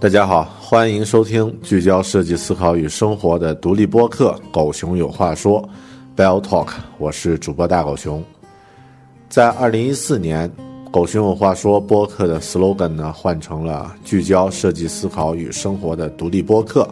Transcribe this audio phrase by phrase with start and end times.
[0.00, 5.62] 大家好，欢迎收听聚焦设计思考与生活的独立播客《狗熊有话说》
[6.18, 6.68] （Bell Talk）。
[6.96, 8.24] 我是主播大狗熊。
[9.28, 10.50] 在二零一四年，
[10.90, 16.88] 《狗熊有话说》播客的 slogan 呢换成了“聚焦设计思考与生活的独立播客”。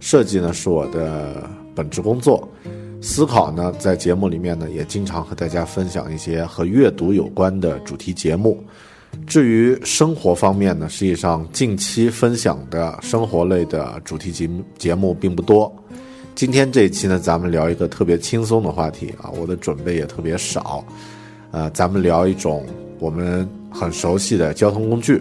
[0.00, 2.48] 设计呢是我的本职工作，
[3.02, 8.64] 思考呢在节目里面呢也经常和大家分享一些和阅读有关的主题节目。
[9.26, 15.70] 至于生活方面呢，实际上近期分享的生活类的主题节节目并不多。
[16.34, 20.84] 今天这一期呢，咱们聊一个特别轻松的话题啊，我的准备也特别少。
[21.50, 22.64] 呃，咱们聊一种
[22.98, 25.20] 我们很熟悉的交通工具，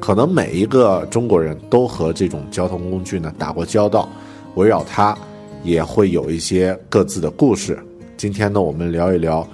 [0.00, 4.08] 可能每一个中国人都和这种交通工具呢打过交道，
[4.56, 5.16] 围绕它
[5.62, 7.78] 也会有一些各自的故事。
[8.16, 9.46] 今天呢，我们聊一聊。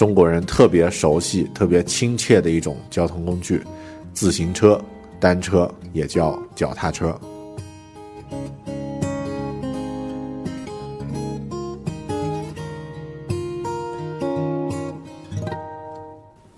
[0.00, 3.62] 中国人特别熟悉、特别亲切的一种交通工具——
[4.14, 4.82] 自行车、
[5.20, 7.14] 单车，也叫脚踏车。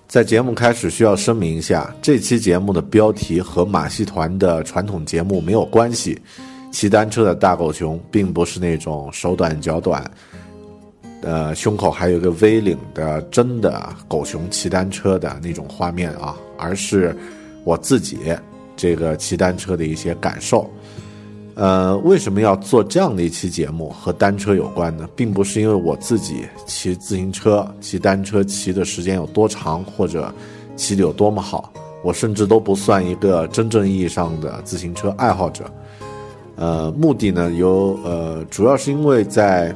[0.06, 6.16] 在节目开始，需要声明一下，这期节目的标题和马戏团的传统节目没有关系。
[6.70, 10.08] 骑单车的大狗熊并不是那种手短脚短。
[11.22, 17.16] 呃，胸口还有一个 V 领的真的狗熊骑单车的那种画面啊，而是
[17.62, 18.18] 我自己
[18.76, 20.68] 这个骑单车的一些感受。
[21.54, 25.08] 呃，为什么要做这样的一期节目和单车有关呢？
[25.14, 30.34] 并不是因为我自己骑自行车、骑单车骑的时间有多长，或者
[30.74, 31.72] 骑的有多么好，
[32.02, 35.64] 我甚至都不算一个真正意义上的自行车爱好者。
[36.56, 39.72] 呃，目的呢，有呃，主要是因为在。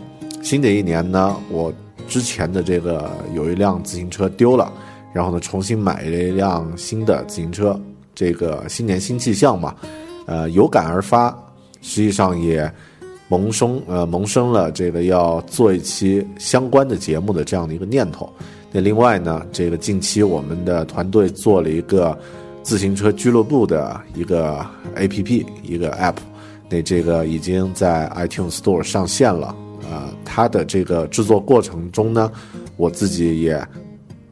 [0.47, 1.73] 新的一年呢，我
[2.07, 4.73] 之前的这个有一辆自行车丢了，
[5.13, 7.77] 然后呢重新买了一辆新的自行车。
[8.15, 9.75] 这个新年新气象嘛，
[10.25, 11.37] 呃，有感而发，
[11.83, 12.73] 实际上也
[13.27, 18.33] 萌生呃萌生了这个要做一期相关的节目的这样的一个念头。
[18.71, 22.17] 那另外呢，这个近期我们的团队做了一个
[22.63, 24.65] 自行车俱乐部的一个
[24.95, 26.15] A P P 一个 App，
[26.69, 29.53] 那这个已经在 iTunes Store 上线了。
[29.89, 32.31] 呃，它的这个制作过程中呢，
[32.77, 33.67] 我自己也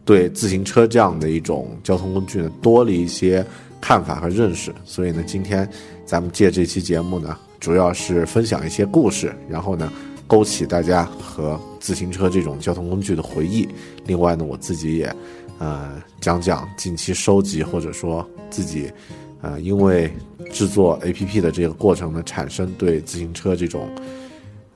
[0.04, 3.42] 对自行车这样的一种交通工具呢多了一些
[3.80, 4.70] 看法和认识。
[4.84, 5.66] 所以呢，今天
[6.04, 9.90] 咱们借这期节目呢，主要是分享一些故事，然后呢，
[10.26, 13.66] 勾起大家和自行车这种交通工具的回忆。
[14.04, 15.16] 另外呢，我自己也
[15.58, 18.92] 呃讲讲近期收集或者说自己
[19.40, 20.12] 呃因为
[20.52, 23.88] 制作 APP 的这个过程呢，产生对自行车这种。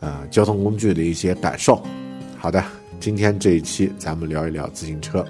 [0.01, 1.83] 呃，交通工具的一些感受。
[2.39, 2.63] 好的，
[3.01, 5.25] 今天这一期咱们聊一聊自行车。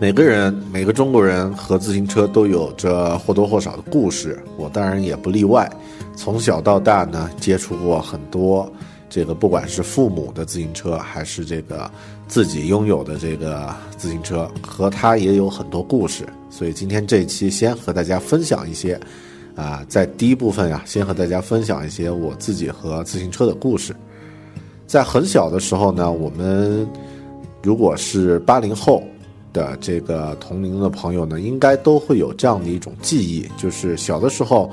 [0.00, 5.70] 每个人，每个中国人和自行车都有着或多或少的故事，我当然也不例外。
[6.14, 8.70] 从小到大呢，接触过很多。
[9.08, 11.88] 这个不管是父母的自行车，还是这个
[12.26, 16.26] 自己拥有的这个自行车，和他也有很多故事。
[16.50, 18.98] 所以今天这一期先和大家分享一些，
[19.54, 23.94] 啊，在第一部分呀，先和大家分享一些我自己和自行车的故事。
[24.86, 26.86] 在很小的时候呢，我们
[27.62, 29.02] 如果是八零后
[29.52, 34.70] 的这个同龄的朋友呢，应该都会有这样的一种记忆，就是小的时候。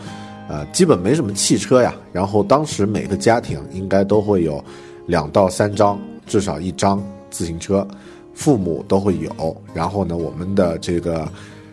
[0.51, 1.95] 呃，基本没什么汽车呀。
[2.11, 4.61] 然后当时每个家庭应该都会有
[5.07, 7.87] 两到三张，至少一张自行车，
[8.33, 9.55] 父母都会有。
[9.73, 11.25] 然后呢，我们的这个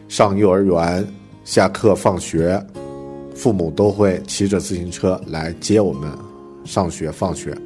[0.07, 1.05] 上幼儿园、
[1.43, 2.65] 下课放学，
[3.35, 6.09] 父母都会骑着自行车来接我们
[6.65, 7.59] 上学放学。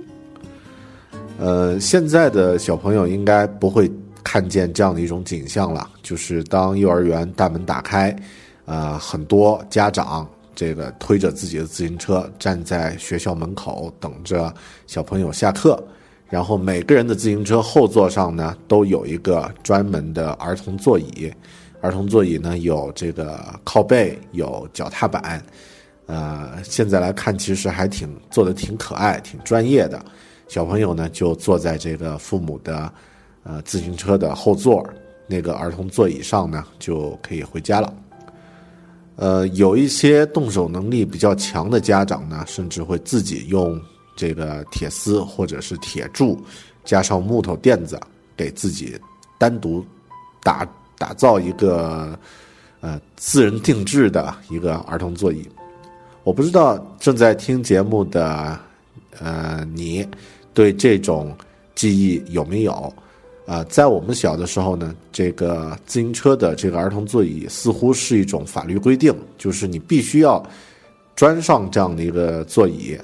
[1.38, 3.92] 呃，现在的小朋友应该不会
[4.24, 8.16] 看见这样的一种景象了，就是当幼儿园大门打开，
[8.64, 10.26] 呃，很多家长。
[10.54, 14.52] 这个推着自己的自行车站在学校门口等着
[14.86, 15.82] 小朋友下课，
[16.28, 21.32] 然后每个人的自行车后座上呢都有一个专门的儿童座椅，
[21.80, 25.42] 儿童座椅呢有这个靠背，有脚踏板，
[26.06, 30.02] 呃，现在来看其实还挺做的挺可爱，挺专业的。
[30.48, 32.92] 小朋友呢就坐在这个父母的
[33.42, 34.86] 呃自行车的后座
[35.26, 37.94] 那个儿童座椅上呢就可以回家了。
[39.16, 43.80] 呃，有一些动手能力比较强的家长呢，甚至会自己用
[44.16, 46.40] 这个铁丝或者是铁柱，
[46.84, 48.00] 加上木头垫子，
[48.36, 48.98] 给自己
[49.38, 49.84] 单独
[50.42, 50.66] 打
[50.98, 52.18] 打造一个
[52.80, 55.46] 呃私人定制的一个儿童座椅。
[56.24, 58.58] 我不知道正在听节目的
[59.18, 60.06] 呃你
[60.54, 61.36] 对这种
[61.74, 62.92] 记忆有没有？
[63.44, 70.40] 啊，在我们小的时候呢，这个自行车的这个儿童座椅似乎是一种法律规定，就是你必须要
[71.16, 72.96] 装上这样的一个座椅，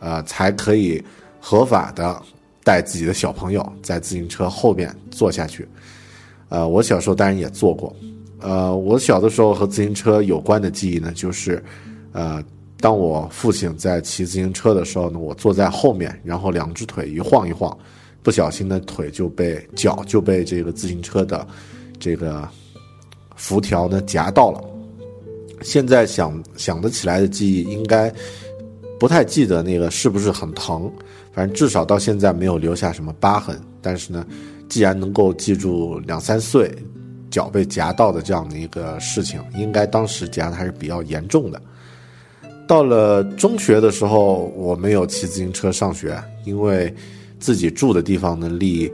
[0.00, 1.02] 啊，才可以
[1.38, 2.20] 合法的
[2.64, 5.68] 带自己的小朋友在自行车后面坐下去。
[6.48, 7.94] 呃，我小时候当然也坐过。
[8.40, 11.62] 呃，我小的时候和自行车有关的记忆呢，就是
[12.12, 12.42] 呃，
[12.80, 17.76] 当我父亲在骑自行车的时候呢，我坐在后面，然后两只腿一晃一晃。
[18.24, 21.46] 不小心的腿就被脚就被这个自行车的
[22.00, 22.48] 这个
[23.36, 24.64] 辐条呢夹到了。
[25.60, 28.10] 现在想想得起来的记忆，应该
[28.98, 30.90] 不太记得那个是不是很疼，
[31.34, 33.60] 反正至少到现在没有留下什么疤痕。
[33.82, 34.26] 但是呢，
[34.70, 36.74] 既然能够记住两三岁
[37.30, 41.60] 脚被夹到的这样的一个事情，应该当时夹的还是比较严重的。
[42.66, 46.94] 到了中学的时候，我没有骑自行车上学，因为。
[47.44, 48.90] 自己住的地方呢，离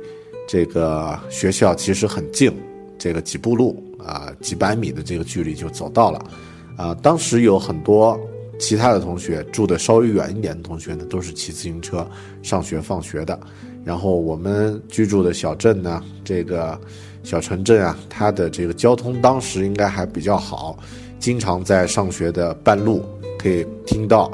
[0.49, 2.52] 这个学校其实很近，
[2.99, 6.20] 这个几步路啊，几百米的这个距离就走到了。
[6.76, 8.19] 啊，当时有很多
[8.58, 12.05] 其他的同学住的稍微远一点的同学呢，都是骑自行车
[12.43, 13.38] 上学放学的。
[13.85, 16.76] 然后我们居住的小镇呢，这个
[17.23, 20.76] 小城镇啊，它的这个交通当时应该还比较好，
[21.20, 23.05] 经常在上学的半路
[23.38, 24.29] 可以听到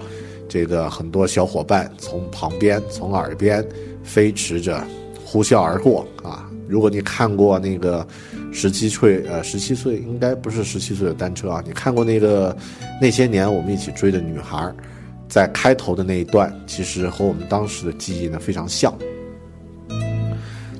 [0.49, 3.63] 这个很多小伙伴从旁边从耳边。
[4.06, 4.82] 飞驰着，
[5.25, 6.49] 呼啸而过啊！
[6.69, 8.06] 如果你看过那个
[8.53, 12.56] 十七岁，呃，十七岁应该不是十七岁的单车啊，你看过那个
[13.00, 14.73] 那些年我们一起追的女孩，
[15.29, 18.93] 在开头的那一段，其实和我们当时的记忆呢非常像。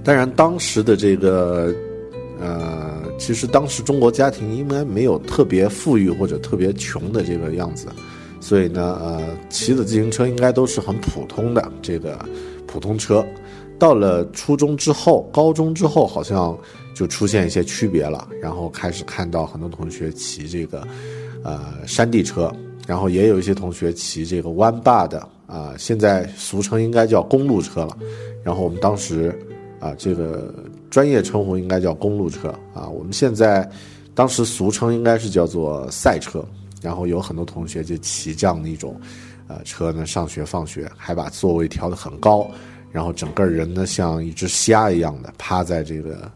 [0.03, 1.75] 当然，当时的这个，
[2.41, 7.89] 呃，其实当时中国家庭应该没有特别富裕或者特别穷的这个样子，
[8.41, 12.19] 所以呢，呃，骑的自行车应该都是很普通的这个。
[12.67, 13.25] 普通车，
[13.79, 16.57] 到了初中之后、高中之后，好像
[16.95, 18.29] 就出现一些区别了。
[18.41, 20.87] 然后开始看到很多同学骑这个，
[21.43, 22.53] 呃，山地车，
[22.87, 27.97] 然后也有一些同学骑这个弯把的，啊，现在俗称应该叫公路车了。
[28.43, 29.37] 然后我们当时，
[29.81, 30.55] 啊，这个
[30.91, 32.89] 专业称呼应该叫公路车啊。
[32.89, 33.69] 我们现在
[34.15, 36.45] 当时俗称应该是叫做赛车。
[36.83, 38.95] 然后有很多同学就骑这样的一种。
[39.49, 42.51] 呃，车呢，上学放学还把座位调得很高，
[42.91, 46.31] 然后整个人呢像一只虾一样的趴在这个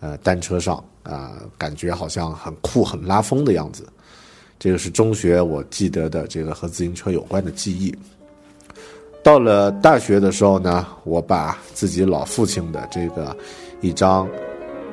[0.00, 3.88] 呃单车上啊，感觉好像很酷、很拉风的样子。
[4.58, 7.94] 这个是中学我记得的这个和自行车有关的记忆。
[9.22, 13.34] 到了大学的时候呢，我把自己老父亲的这个
[13.80, 14.28] 一张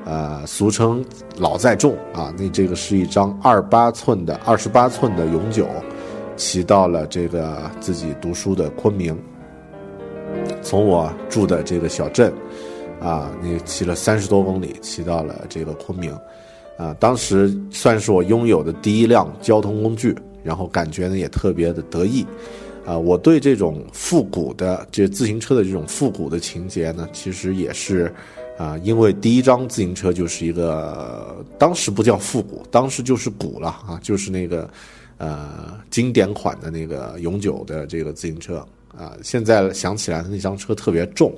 [0.05, 1.03] 呃俗称
[1.37, 5.67] 老载重啊，那这个是一张二八寸的二十八寸的永久。
[6.37, 9.17] 骑到了这个自己读书的昆明，
[10.61, 12.31] 从我住的这个小镇，
[13.01, 16.15] 啊，那骑了三十多公里，骑到了这个昆明，
[16.77, 22.23] 啊，当时算是我拥有的第一辆交通工具，然后感觉呢也特别的得意，
[22.85, 28.13] 啊，我对这种复古的这自行车的这种复古的情节呢，其实也是，
[28.57, 34.69] 啊，因为第一张自行车就是一个，当时不叫复古，当时就是古了啊，就是那个。
[35.17, 41.33] 呃，经典款的那个永久的这个自行车啊，现在想起来那张车特别重。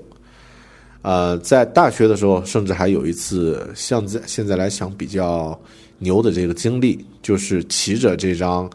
[1.01, 5.57] 呃，在大学的时候，甚至还有一次，像在现在来想比较
[5.97, 8.69] 牛的这个经历，就是骑着这张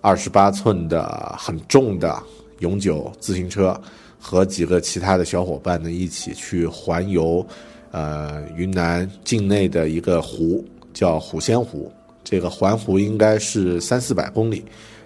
[0.00, 2.20] 二十八寸的很重的
[2.58, 3.80] 永久自行车，
[4.18, 7.46] 和几个其他的小伙伴呢一起去环游，
[7.92, 11.92] 呃，云南境内的一个湖叫虎仙湖，
[12.30, 14.62] 这个环湖应该是三四百公里，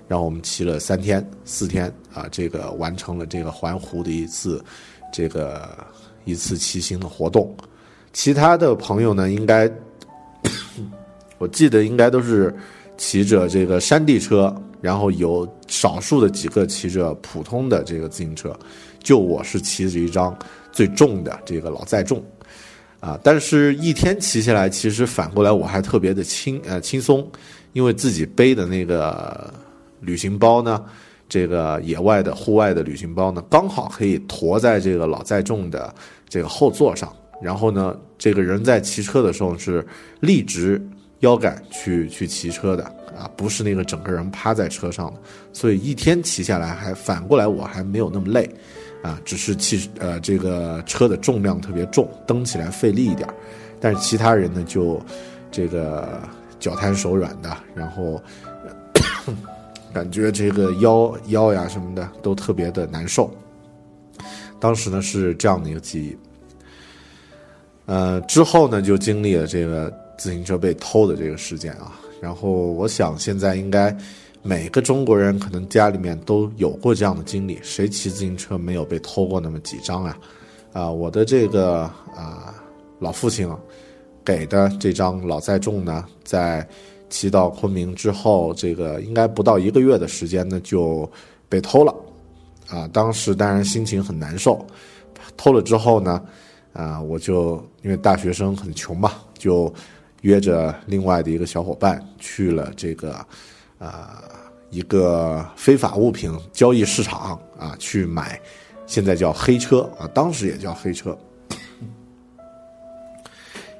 [0.09, 4.61] 然后我们骑了三天四天啊，这个完成了这个环湖的一次
[5.13, 5.71] 这个
[6.25, 7.57] 一次骑行的活动。
[8.13, 9.71] 其他的朋友呢，应该
[11.39, 12.53] 我记得应该都是
[12.99, 18.53] 骑着这个山地车，然后有少数的几个骑着普通的这个自行车，
[18.99, 20.37] 就我是骑着一张
[20.73, 22.21] 最重的这个老载重，
[23.03, 27.29] 啊，但是一天骑下来，其实反过来我还特别的轻呃轻松，
[27.73, 29.53] 因为自己背的那个
[29.99, 30.85] 旅行包呢，
[31.29, 35.93] 这个野外的户外的旅行包呢，刚好可以驮在这个老载重的
[36.29, 37.13] 这个后座上。
[37.43, 39.85] 然后呢，这个人在骑车的时候是
[40.21, 40.81] 立直
[41.21, 42.85] 腰杆去去骑车的
[43.19, 45.21] 啊，不是那个整个人趴在车上的。
[45.53, 48.49] 所以一天骑下来，还反过来我还没有那么累，
[49.03, 53.29] 啊，只是汽呃这个车的重量特别重，蹬起来费力一点。
[53.81, 55.01] 但是其他人呢，就
[55.51, 56.23] 这个
[56.61, 58.23] 脚瘫手软的，然后
[59.93, 63.29] 感觉这个腰腰呀什么的都特别的难受。
[64.61, 66.17] 当时呢是这样的一个记忆。
[67.87, 71.99] 呃，之后呢，就经历了这个自行车被偷的这个事件啊。
[72.21, 73.95] 然后我想，现在应该
[74.43, 80.19] 每个中国人可能家里面都有过这样的经历，谁骑自行车没有被偷过那么几张啊？
[80.73, 81.83] 啊，我的这个
[82.17, 82.55] 啊
[82.99, 83.49] 老父亲
[84.25, 86.67] 给的这张老载重呢，在
[87.09, 91.11] 骑到昆明之后，这个应该不到一个月的时间呢，就
[91.49, 91.95] 被偷了。
[92.69, 94.67] 啊，当时当然心情很难受，
[95.37, 96.23] 偷了之后呢。
[96.73, 99.71] 啊，我就因为大学生很穷嘛，就
[100.23, 103.13] 约着另外的一个小伙伴去了这个，
[103.79, 104.25] 啊，
[104.73, 108.41] 一个非法物品交易市场啊，去买，
[108.87, 111.17] 现在叫黑车啊，当时也叫黑车，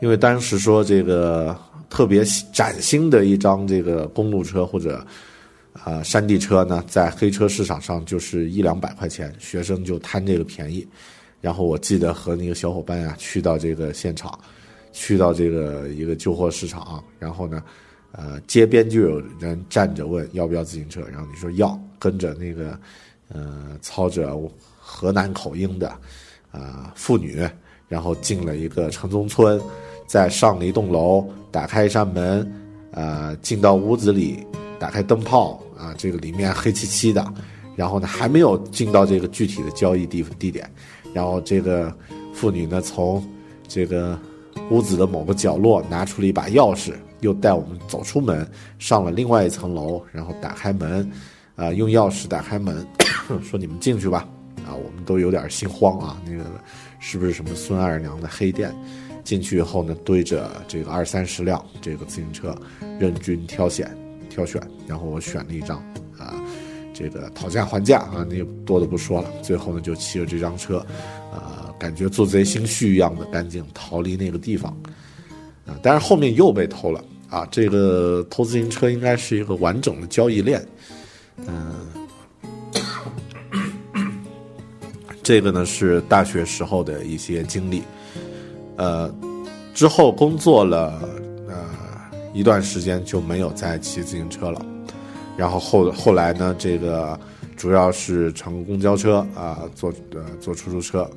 [0.01, 1.59] 因为当时说这个
[1.89, 2.23] 特别
[2.53, 5.03] 崭新的一张这个公路车或者
[5.73, 10.87] 啊山地车呢，在黑车市场上就是一两百块钱，学生就贪这个便宜。
[11.41, 14.39] 然后我记得和那个小伙伴呀去到这个现场，
[14.93, 17.63] 去到这个一个旧货市场，然后呢，
[18.13, 22.79] 呃，街边就有人站着问要不要自行车，然后你说要，跟着那个，
[23.29, 24.39] 呃，操着
[24.79, 25.89] 河南口音的，
[26.51, 27.43] 啊，妇女，
[27.89, 29.59] 然后进了一个城中村，
[30.07, 32.53] 再上了一栋楼，打开一扇门，
[32.93, 34.47] 啊，进到屋子里，
[34.79, 37.35] 打开灯泡，啊，这个里面黑漆漆的，
[37.77, 40.71] 然后呢，还没有进到这个具体的交易地地点。
[41.15, 41.95] 然后这个
[42.35, 43.27] 妇女呢，从
[43.67, 44.19] 这个
[44.71, 46.93] 屋子的某个角落拿出了一把钥匙，
[47.23, 48.47] 又带我们走出门，
[48.79, 51.11] 上了另外一层楼，然后打开门，
[51.57, 52.87] 啊，用钥匙打开门，
[53.43, 54.29] 说你们进去吧。
[54.65, 56.45] 啊，我们都有点心慌啊，那个
[57.01, 58.73] 是不是什么孙二娘的黑店？
[59.25, 62.57] 进去以后呢，对着这个二三十辆这个自行车，
[63.01, 63.91] 任君挑选，
[64.29, 65.79] 挑选，然后我选了一张，
[66.19, 66.35] 啊。
[66.95, 69.31] 这个讨价还价啊，那多的不说了。
[69.43, 70.79] 最后呢，就骑着这张车，
[71.33, 74.71] 啊，感觉做贼心虚一样的，赶紧逃离那个地方。
[75.67, 77.49] 啊，但是后面又被偷了啊！
[77.51, 80.63] 这个偷自行车应该是一个完整的交易链。
[81.39, 81.89] 嗯，
[85.23, 87.83] 这个呢是大学时候的一些经历。
[88.77, 89.13] 呃，
[89.73, 91.09] 之后工作了
[91.49, 91.57] 呃
[92.35, 94.65] 一段时间就没有再骑自行车了。
[95.35, 97.19] 然后后后来呢，这个
[97.57, 101.11] 主要是乘公交车啊，坐呃坐出租车，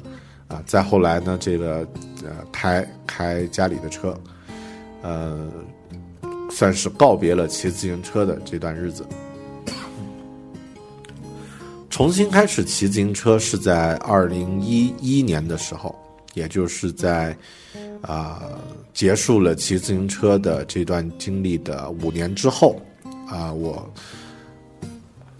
[0.47, 1.85] 啊，再后来呢，这个
[2.23, 4.17] 呃开开家里的车，
[5.01, 5.45] 呃，
[6.55, 9.05] 算是告别了骑自行车的这段日子。
[11.89, 15.93] 重新开始骑自行车是在二零一一年的时候，
[16.33, 17.35] 也就是在
[18.01, 18.43] 啊
[18.93, 22.79] 结束了骑自行车的这段经历的五年之后。
[23.27, 23.91] 啊，我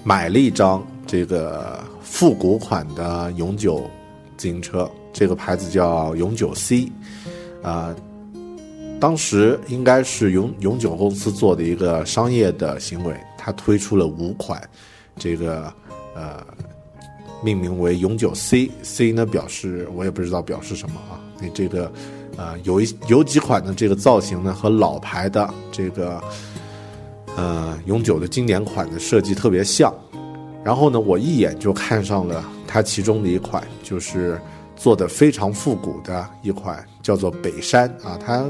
[0.03, 3.89] 买了一张这个复古款的永久
[4.35, 6.91] 自行车，这个牌子叫永久 C，
[7.61, 7.95] 啊，
[8.99, 14.61] 当时应该是永永久公司做的一个商业的行为，它推出了五款，
[15.17, 15.71] 这个
[16.15, 16.43] 呃，
[17.43, 21.91] 命名为永久 C，C 呢表示我也不知道表示什么啊，那这个
[22.37, 26.21] 呃有一有几款的这个造型呢和老牌的这个。
[27.37, 29.93] 呃，永久的经典款的设计特别像，
[30.63, 34.39] 然后呢，我一眼就看上了它其中的一款，就是
[34.77, 38.17] 做的非常复古的一款，叫做北山啊。
[38.17, 38.43] 它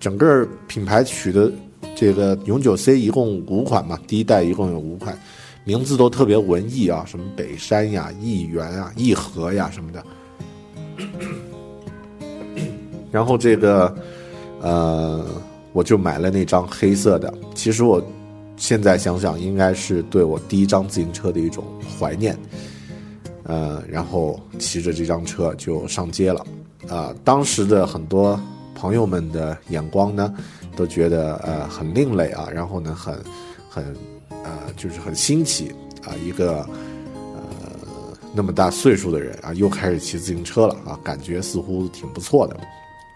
[0.00, 1.52] 整个品牌取的
[1.94, 5.16] 这个永久 C 一共五款嘛，第一代一共有五款，
[5.62, 10.04] 名字都特别文艺啊，什么北山呀、一元啊、一和呀什么的。
[13.12, 13.94] 然后这个，
[14.60, 15.24] 呃，
[15.72, 17.32] 我就买了那张黑色的。
[17.54, 18.04] 其实我
[18.56, 21.62] 现在想想，应该是对我第一张自行车的一种
[22.00, 22.36] 怀念。
[23.44, 26.44] 呃，然后骑着这张车就上街了。
[26.88, 28.38] 啊，当时的很多
[28.74, 30.34] 朋友们的眼光呢，
[30.76, 33.18] 都觉得呃很另类啊，然后呢很
[33.68, 33.96] 很
[34.28, 35.72] 呃就是很新奇
[36.04, 36.66] 啊，一个
[37.14, 37.42] 呃
[38.34, 42.56] 那么大岁数的人啊，又开始骑自行车了啊，感觉似乎挺不错的。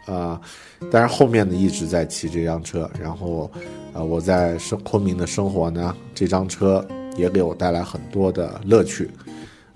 [0.07, 0.41] 啊，
[0.89, 3.51] 但是后面呢一直在骑这辆车，然后，
[3.93, 9.11] 呃，我在生昆明的生活呢，这张车也给我带来很多的乐趣，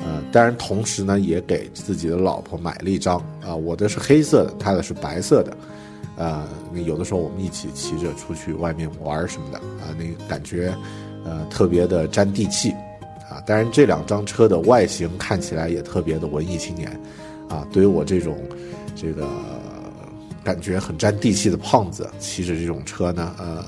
[0.00, 5.57] 呃，当然同时呢也给自己的老婆买了一张啊，我的是黑色的，她的是白色的，
[6.16, 10.75] 呃，那有的时候我们一起骑着出去外面玩什么的啊，那感觉，
[11.25, 12.71] 呃，特别的沾地气，
[13.30, 16.90] 啊，当然这两张车的外形看起来也特别的文艺青年，
[17.49, 18.37] 啊，对于我这种
[18.97, 19.28] 这个。
[20.42, 23.62] 感觉很沾地气的胖子骑着这种车呢，呃，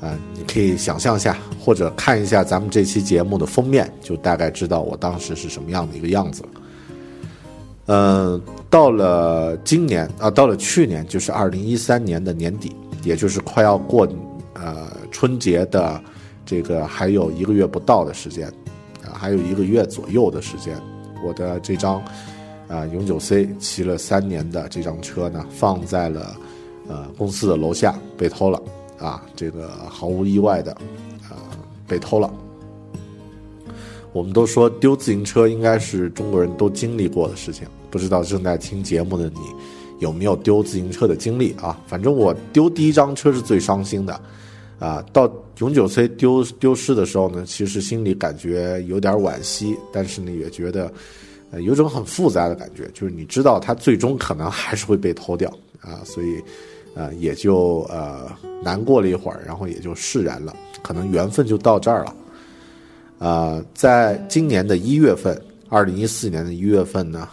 [0.00, 6.48] 呃，你可以想象一下，或者看一下咱们这期节目的封面，就大概知道我当时是什么样的一个样子了。
[7.86, 14.06] 嗯，到了今年啊，到了去年，就是二零一三年的年底，也就是快要过
[14.54, 16.00] 呃春节的
[16.44, 18.48] 这个还有一个月不到的时间，
[19.02, 20.76] 啊，还有一个月左右的时间，
[21.24, 22.02] 我的这张。
[22.68, 26.36] 啊，永久 C 骑了三年的这张车呢，放在了
[26.88, 28.60] 呃公司的楼下被偷了
[28.98, 30.72] 啊，这个毫无意外的
[31.22, 31.36] 啊
[31.86, 32.32] 被偷了。
[34.12, 39.40] 我们都说丢自行车应该是中国人都经历过的事情，不知道正在听节目的你
[39.98, 41.78] 有没有丢自行车的经历啊？
[41.86, 44.20] 反正我丢第一张车是最伤心的
[44.78, 50.92] 啊，到永久 C 丢丢失的时候呢，其实心里感觉有点惋惜，但是呢也觉得。
[51.52, 55.48] 呃，有种很复杂的感觉，就是你知道它最终可能还是会被偷掉
[55.80, 56.42] 啊，所以，
[56.96, 58.26] 呃，也就呃
[58.64, 62.16] 难过了一会儿，然后也就释然了，可能缘分就到这儿了。
[63.18, 67.28] 呃，在今年的一月份，二零一四年的一月份呢，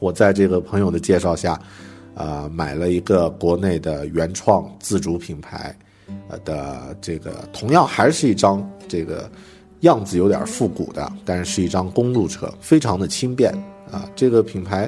[0.00, 1.58] 我在这个朋友的介绍下，
[2.14, 5.74] 呃，买了一个国内的原创自主品牌，
[6.28, 9.30] 呃的这个，同样还是一张这个。
[9.80, 13.50] 样子有点复古的，但是是一张公路车，非常的轻便
[13.90, 14.06] 啊。
[14.14, 14.86] 这个品牌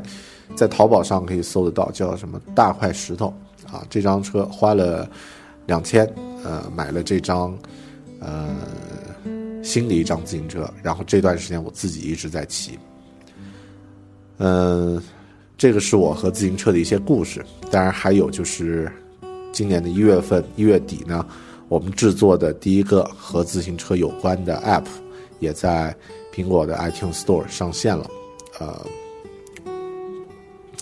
[0.54, 3.32] 在淘宝上可以搜得到，叫什么大块石头
[3.70, 3.84] 啊。
[3.90, 5.08] 这张车花了
[5.66, 6.06] 两千，
[6.44, 7.56] 呃，买了这张
[8.20, 8.54] 呃
[9.62, 12.78] 新的一张自行车，然后这段时间我自己一直在骑。
[14.38, 15.02] 嗯，
[15.56, 17.44] 这个是我和自行车的一些故事。
[17.70, 18.90] 当然还有就是
[19.52, 21.26] 今年的一月份一月底呢。
[21.68, 24.84] 我们制作的第一个和自行车有关的 App，
[25.40, 25.96] 也在
[26.30, 28.10] 苹果的 iTunes Store 上线了。
[28.58, 28.78] 呃，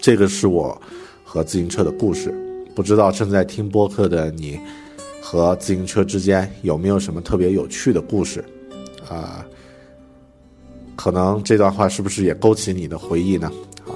[0.01, 0.81] 这个是我
[1.25, 2.35] 和自行车的故事。
[2.75, 4.59] 不知道正在听播客的你，
[5.21, 8.43] 和自行车之间有没有什么特别有趣的故事？
[9.09, 9.45] 啊，
[10.97, 13.53] 可能这段话是不是也勾起你的回忆呢？
[13.87, 13.93] 啊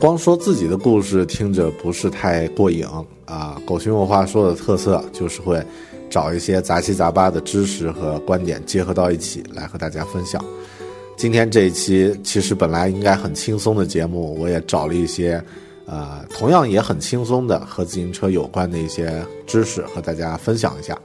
[0.00, 2.84] 光说自己的故事听着不是太过瘾
[3.24, 3.58] 啊！
[3.64, 5.64] 狗熊文化说的特色就是会
[6.10, 10.44] 找一些杂七杂八的知识和观点结合到一起来和大家分享。
[11.16, 15.42] 今天这一期其实本来应该很轻松的节目，我也找了一些
[15.86, 20.98] 呃同样也很轻松的和自行车有关的一些知识和大家分享一下。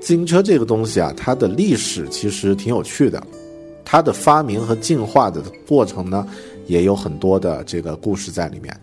[0.00, 3.22] 自行车这个东西啊，它的历史其实挺有趣的，
[3.84, 6.26] 它的发明和进化的过程呢。
[6.68, 8.76] 也有很多的这个故事在里面，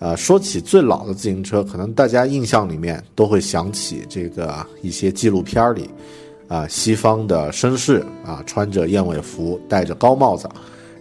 [0.00, 5.90] 呃，说起最老的自行车，可能大家印象里面都会想起这个一些纪录片里，
[6.46, 10.48] 啊，西方的绅士啊，穿着燕尾服，戴着高帽子，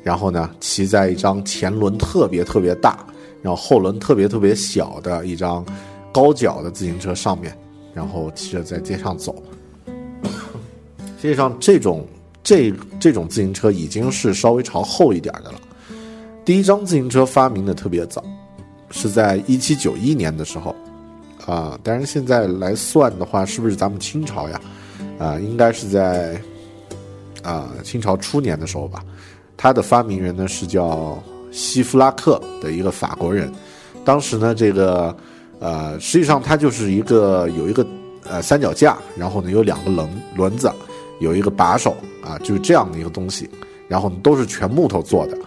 [0.03, 3.05] 然后呢，骑在一张前轮特别特别大，
[3.43, 5.63] 然后后轮特别特别小的一张
[6.11, 7.55] 高脚的自行车上面，
[7.93, 9.35] 然后骑着在街上走。
[11.21, 12.03] 实际上，这种
[12.43, 15.61] 这这种自行车已经是稍微朝后一点的了。
[16.43, 18.23] 第一张自行车发明的特别早，
[18.89, 20.75] 是在一七九一年的时候，
[21.45, 24.61] 啊，当然现在来算的话，是不是咱们清朝呀？
[25.19, 26.39] 啊，应该是在
[27.43, 29.03] 啊清朝初年的时候吧。
[29.55, 31.21] 它的发明人呢是叫
[31.51, 33.51] 希夫拉克的一个法国人。
[34.05, 35.15] 当时呢，这个
[35.59, 37.85] 呃，实际上它就是一个有一个
[38.23, 40.71] 呃三脚架，然后呢有两个轮轮子，
[41.19, 43.49] 有一个把手啊，就是这样的一个东西，
[43.87, 45.37] 然后都是全木头做的。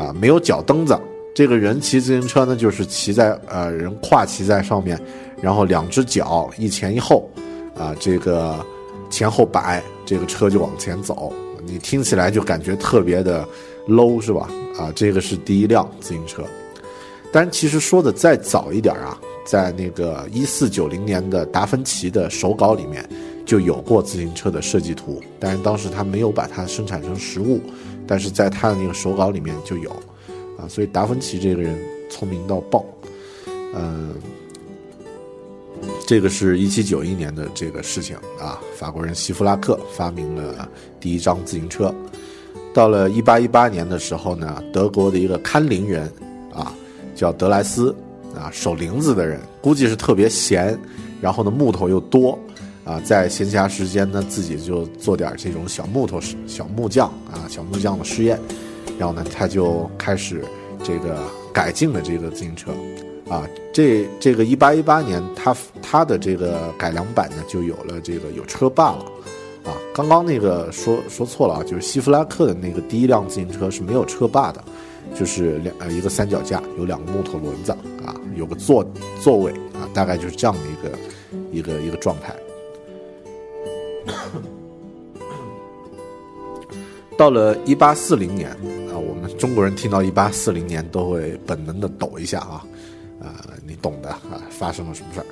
[0.00, 0.96] 啊，没有脚蹬子，
[1.36, 4.98] 这个人骑自行车呢，就是骑在呃人跨骑在上面，
[5.42, 7.30] 然后两只脚一前一后，
[7.76, 8.64] 啊，这个
[9.10, 11.30] 前后摆，这个车就往前走。
[11.66, 13.46] 你听起来就感觉特别的
[13.86, 14.48] low 是吧？
[14.78, 16.42] 啊，这个是第一辆自行车。
[17.30, 23.06] 但其实说的再早一点啊，在那个一四九零年的达芬奇的手稿里面
[23.44, 27.60] 就有过自行车的设计图，但是当时他没有把它生产成实物，
[28.06, 29.94] 但是在他的那个手稿里面就有。
[30.58, 31.78] 啊，所以达芬奇这个人
[32.10, 32.84] 聪明到爆，
[33.74, 34.14] 嗯，
[36.06, 38.58] 这个是一七九一年的这个事情啊。
[38.76, 41.94] 法国人希夫拉克发明了第一张自行车，
[42.72, 46.10] 到了一八一八年的时候呢，德国的一个看林人
[46.54, 46.74] 啊，
[47.14, 47.94] 叫德莱斯
[48.34, 50.78] 啊，守林子的人，估计是特别闲，
[51.20, 52.38] 然后呢木头又多
[52.84, 58.40] 啊，在闲暇时间呢自己就做点这种小木头小木匠啊，小木匠的试验。
[58.98, 60.42] 然后呢，他就开始
[60.82, 61.18] 这个
[61.52, 62.72] 改进了这个自行车，
[63.28, 69.04] 啊，这这个一八一八年，他他的这个改良版呢，就有了这个有车把了，
[69.64, 74.64] 啊，刚刚那个说说错了啊，就是希弗拉克的那个第一辆自行车是没有车把的，
[75.14, 77.72] 就是两呃一个三脚架，有两个木头轮子，
[78.04, 78.84] 啊，有个座
[79.22, 80.90] 座位，啊，大概就是这样的一个
[81.52, 82.34] 一个一个状态。
[87.18, 88.54] 到了一八四零年，
[88.98, 92.66] 我们中国人听到一八四零年都会本能的抖一下啊，
[93.20, 95.26] 啊，你懂的啊，发生了什么事儿？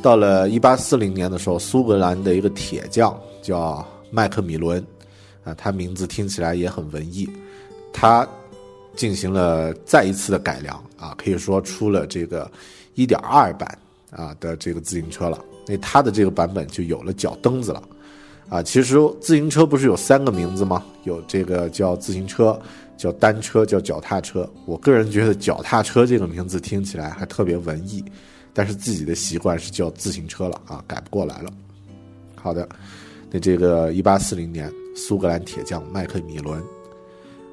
[0.00, 4.84] 到了一八四零年的时候，苏格兰的一个铁匠叫麦克米伦，
[5.44, 7.28] 啊，他名字听起来也很文艺，
[7.92, 8.26] 他
[8.96, 12.50] 进行了再一次的改良啊，可以说出了这个
[12.94, 13.78] 一点二版
[14.10, 17.82] 啊的这个自行车了，那他的这个版本就有了脚蹬子了。
[18.48, 20.84] 啊，其实自行车不是有三个名字吗？
[21.04, 22.60] 有这个叫自行车，
[22.98, 24.48] 叫单车，叫脚踏车。
[24.66, 28.04] 我个人觉得脚踏车这个名字听起来还特别文艺，
[28.52, 31.50] 但是自己的习惯是叫自行车了啊，改不过来了。
[32.34, 32.68] 好的，
[33.30, 36.62] 那这个一八四零年，苏格兰铁匠麦克米伦，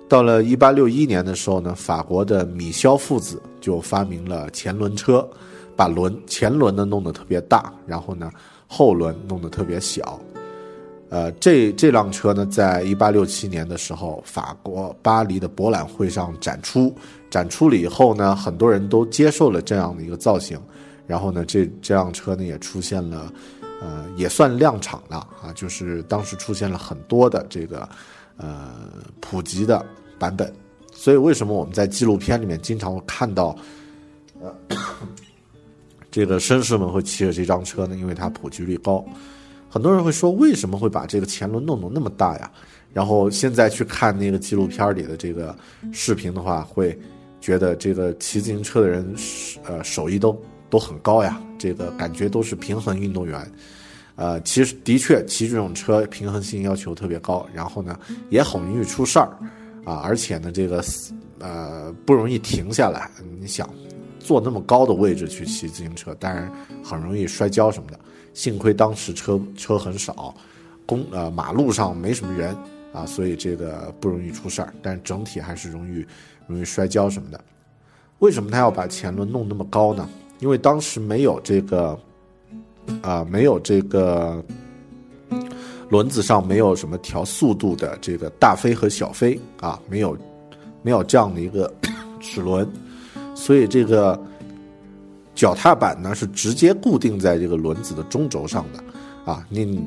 [0.09, 5.25] 到了一八六一年的时候呢，法国的米肖父子就发明了前轮车，
[5.77, 8.29] 把轮前轮呢弄得特别大，然后呢
[8.67, 10.19] 后轮弄得特别小。
[11.09, 16.95] 呃，这这辆车呢，在一八六七年的时候，法国巴黎的博览会上展出，
[17.31, 20.61] 展出了以后呢，很多人都接受了这样的一个造型，
[21.07, 23.33] 然后呢，这这辆车呢也出现了，
[23.81, 27.89] 呃，也算量产了啊，就是当时出现了很多的这个，
[28.37, 28.69] 呃，
[29.19, 29.83] 普及的
[30.19, 30.53] 版本，
[30.93, 33.55] 所以为什么我们在纪录片里面经常会看到，
[34.39, 34.53] 呃，
[36.11, 37.95] 这个绅士们会骑着这张车呢？
[37.95, 39.03] 因为它普及率高。
[39.69, 42.51] 很多人会说，为什么会把这个前轮弄得那么大呀？
[42.91, 45.55] 然后现在去看那个纪录片里的这个
[45.91, 46.97] 视频的话，会
[47.39, 49.15] 觉得这个骑自行车的人，
[49.63, 50.35] 呃，手艺都
[50.71, 51.39] 都很高呀。
[51.59, 53.51] 这个感觉都是平衡运动员，
[54.15, 59.37] 呃，其实的确骑这种车平衡性要求特别高，然后呢也很容易出事儿，
[59.85, 60.83] 啊，而且呢这个
[61.37, 63.11] 呃不容易停下来。
[63.39, 63.69] 你想
[64.19, 66.51] 坐那么高的位置去骑自行车，当然
[66.83, 67.99] 很容易摔跤什么的。
[68.39, 70.33] 幸亏当时车车很少，
[70.85, 72.55] 公呃马路上没什么人
[72.93, 74.73] 啊，所以这个不容易出事儿。
[74.81, 76.05] 但整体还是容易
[76.47, 77.43] 容易摔跤什么的。
[78.19, 80.07] 为什么他要把前轮弄那么高呢？
[80.39, 81.99] 因为当时没有这个
[83.01, 84.41] 啊，没有这个
[85.89, 90.17] 轮子上没有什么调速度的这个大飞和小飞啊，没有
[90.81, 91.69] 没有这样的一个
[92.21, 92.65] 齿轮，
[93.35, 94.17] 所以这个。
[95.39, 99.81] 脚踏板呢是直接固定在这个轮子的中轴上的，啊，你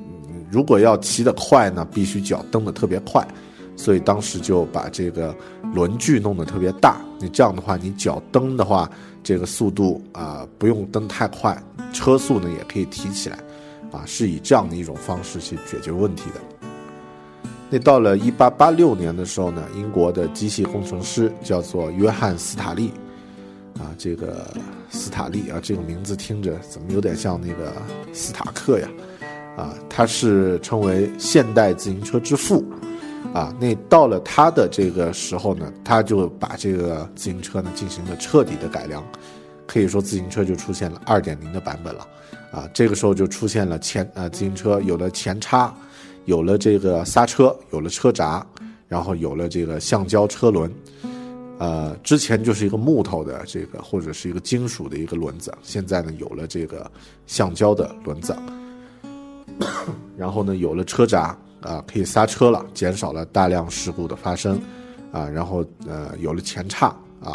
[0.51, 3.23] 如果要骑得快呢，必须脚蹬得特别快，
[3.77, 5.37] 所以当时就把这个
[5.75, 7.03] 轮距弄得特别大。
[7.21, 8.91] 你这样的话，你脚蹬的话，
[9.23, 11.63] 这个速度啊不用蹬太快，
[11.93, 13.39] 车速呢也可以提起来，
[13.91, 16.41] 啊，是以这样的一种方式去解决问题的。
[17.69, 22.91] 那到了一八八六年的时候呢，英国的机械工程师叫做约翰斯塔利。
[23.79, 24.47] 啊，这个
[24.93, 27.73] 斯塔利啊，这个名字听着怎么有点像那个
[28.13, 28.89] 斯塔克呀？
[29.57, 32.65] 啊，他是称为现代自行车之父。
[33.33, 39.03] 啊，那到了他的这个时候呢，他就把这个自行车呢进行了彻底的改良，
[39.67, 42.07] 可以说自行车就出现了二点零的版本了。
[42.51, 45.75] 啊，这个时候就出现了前呃自行车有了前叉，
[46.27, 48.47] 有了这个刹车，有了车闸，
[48.87, 50.71] 然后有了这个橡胶车轮。
[51.63, 56.91] 呃，之前就是一个木头的这个，或者是一个金属的一个轮子，现在呢有了这个
[57.29, 58.37] 橡胶的轮子，
[60.19, 64.61] 然后呢有了车闸啊，可以刹车了，减少了大量事故的发生，
[65.13, 66.89] 啊，然后呃有了前叉
[67.23, 67.31] 啊，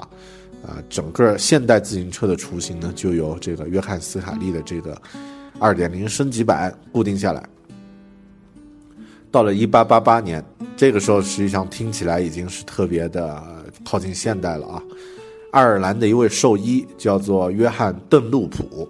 [0.62, 5.02] 啊，整个现代自行车的雏形呢，就由这个约翰斯卡利的这个
[5.58, 7.42] 二点零升级版固定下来。
[9.32, 10.44] 到了一八八八年，
[10.76, 13.57] 这个时候实际上听起来已经是特别的
[13.88, 14.84] 靠近现代了啊。
[15.52, 18.86] 爱尔兰的一位兽医叫做约翰邓禄普，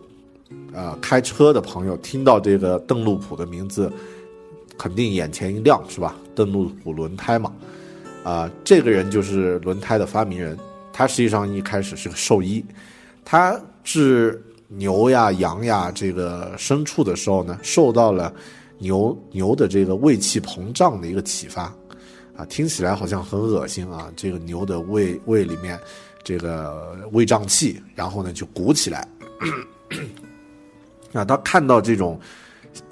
[0.73, 3.93] 啊，开车的朋友听到这个邓禄普的名字，
[4.75, 6.15] 肯定眼前一亮，是吧？
[6.33, 7.53] 邓禄普轮胎嘛，
[8.23, 10.57] 啊，这个人就是轮胎的发明人。
[10.91, 12.65] 他实际上一开始是个兽医，
[13.23, 18.33] 他治牛呀、羊呀这个牲畜的时候呢，受到了。
[18.79, 21.73] 牛牛的这个胃气膨胀的一个启发，
[22.37, 24.11] 啊，听起来好像很恶心啊！
[24.15, 25.79] 这个牛的胃胃里面
[26.23, 29.07] 这个胃胀气，然后呢就鼓起来。
[31.13, 32.19] 啊，他看到这种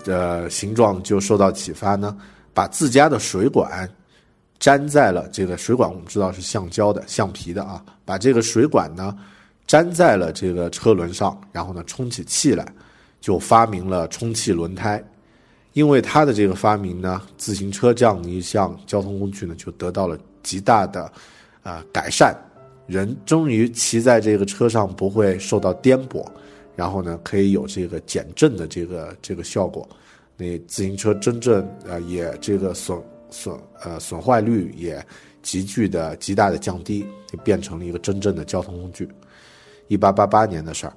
[0.05, 2.17] 呃形状就受到启发呢，
[2.55, 3.87] 把自家的水管
[4.59, 9.15] 粘在了这个水管，我们知道是橡胶的、橡皮的啊，把这个水管呢
[9.67, 12.65] 粘在了这个车轮上，然后呢充起气来，
[13.21, 15.03] 就发明了充气轮胎。
[15.75, 21.11] 因为他的这个发明呢，自行车这样的一项交通工具呢，就得到了极大的，
[21.63, 22.33] 啊改善，
[22.87, 26.25] 人终于骑在这个车上不会受到颠簸，
[26.77, 29.85] 然后呢，可以有这个减震的这个这个效果，
[30.37, 32.97] 那自行车真正呃也这个损
[33.29, 35.05] 损呃损坏率也
[35.41, 39.09] 急剧的极大的降低，就变成了一个真正的交通工具。
[39.89, 40.93] 一八八八年的事儿。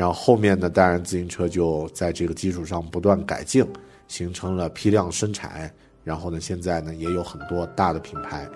[0.00, 3.62] 然后后面呢，当然自行车就在这个基础上不断改进，
[4.08, 5.70] 形成了批量生产。
[6.02, 8.48] 然后呢，现在呢也有很多大的品牌，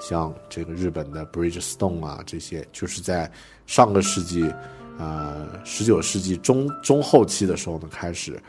[0.00, 3.28] 像这个日本的 Bridgestone 啊，这些就是在
[3.66, 4.48] 上个世纪，
[4.96, 8.40] 呃，十九世纪中中后期的时候呢开始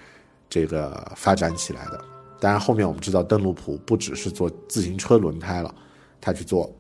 [0.48, 2.00] 这个发展起来的。
[2.40, 5.74] 当然后面我们知道邓禄普不只是做自行车轮胎了，
[6.22, 6.72] 他去做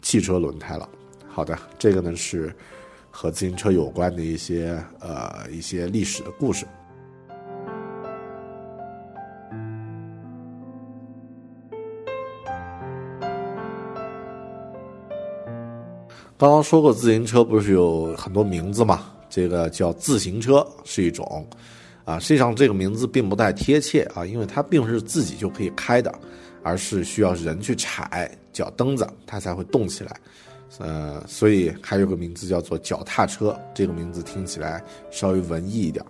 [0.00, 0.88] 汽车轮胎了。
[1.28, 2.56] 好的，这个呢是。
[3.16, 6.66] 和自行车有关的一些呃一些历史的故事。
[16.36, 19.12] 刚刚说过，自行车不是有很多名字嘛？
[19.30, 21.46] 这个叫自行车是一种，
[22.04, 26.12] 啊，实际上这个名字并不太贴切啊，因为它并不是自己就可以开的，
[26.64, 30.16] 而是需要人去踩脚蹬子，它才会动起来。
[30.78, 36.04] 呃，所以还有个名字叫做脚踏车，这个名字听起来稍微文艺一点。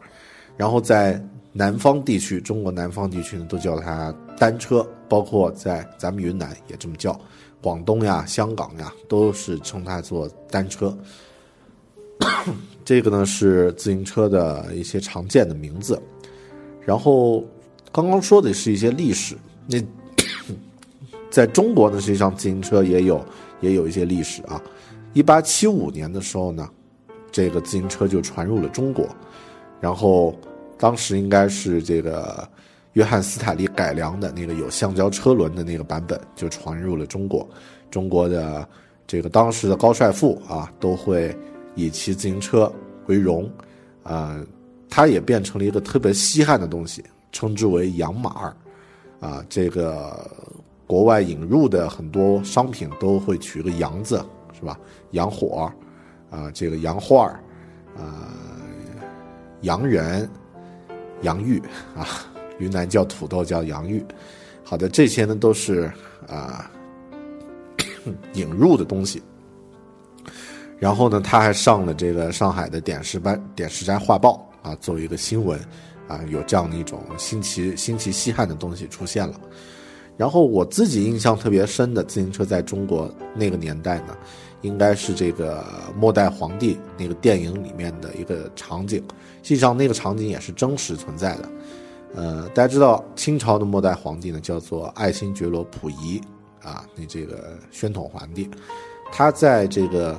[0.57, 1.23] 然后在
[1.53, 7.19] 南方地区，中国南方地区呢，都叫它单车，包括在咱们云南也这么叫，
[7.61, 10.97] 广东呀、香港呀，都是称它做单车。
[12.85, 16.01] 这个呢是自行车的一些常见的名字。
[16.81, 17.45] 然后
[17.93, 19.79] 刚刚说的是一些历史，那
[21.31, 23.25] 在中国呢，实际上自行车也有。
[23.65, 24.63] 也有一些历史啊，
[25.15, 26.69] 一八七五年的时候呢，
[27.33, 29.09] 这个自行车就传入了中国，
[29.81, 30.39] 然后
[30.79, 32.47] 当时应该是这个
[32.93, 37.49] 约翰斯坦利改良的那个有橡胶车轮的那个版本就传入了中国，
[37.91, 38.69] 中国的
[39.07, 41.35] 这个当时的高帅富啊都会
[41.75, 42.71] 以骑自行车
[43.07, 43.51] 为荣，
[44.03, 44.39] 啊，
[44.91, 48.57] 它也变成了一个特别稀罕的东西，称之为洋马儿，
[49.21, 50.31] 啊，这个。
[50.87, 54.79] 国外引入的很多商品都会取个“洋”字，是吧？
[55.13, 55.73] 洋火，
[56.31, 57.41] 啊，这个洋画儿，
[57.97, 58.31] 啊，
[59.63, 60.29] 洋人，
[61.23, 61.59] 洋芋
[61.97, 62.07] 啊，
[62.59, 64.05] 云南叫土豆叫洋芋。
[64.63, 65.91] 好的，这些呢都是
[66.29, 66.71] 啊
[68.35, 69.23] 引入的东西。
[70.79, 75.59] 然后呢，他还上了这个上海的《点石班点石斋画报》啊，作为一个新闻
[76.09, 79.41] 啊，有这样的一种新奇新奇稀罕的东西出现了。
[80.17, 84.17] 然后我自己印象特别深的自行车，在中国那个年代呢，
[84.63, 85.65] 应该是这个
[85.99, 89.03] 末代皇帝那个电影里面的一个场景。
[89.43, 91.49] 实际上，那个场景也是真实存在的。
[92.15, 96.21] 呃，大家知道清朝的末代皇帝呢，叫做爱新觉罗溥仪
[96.63, 98.49] 啊，那这个宣统皇帝，
[99.11, 100.17] 他在这个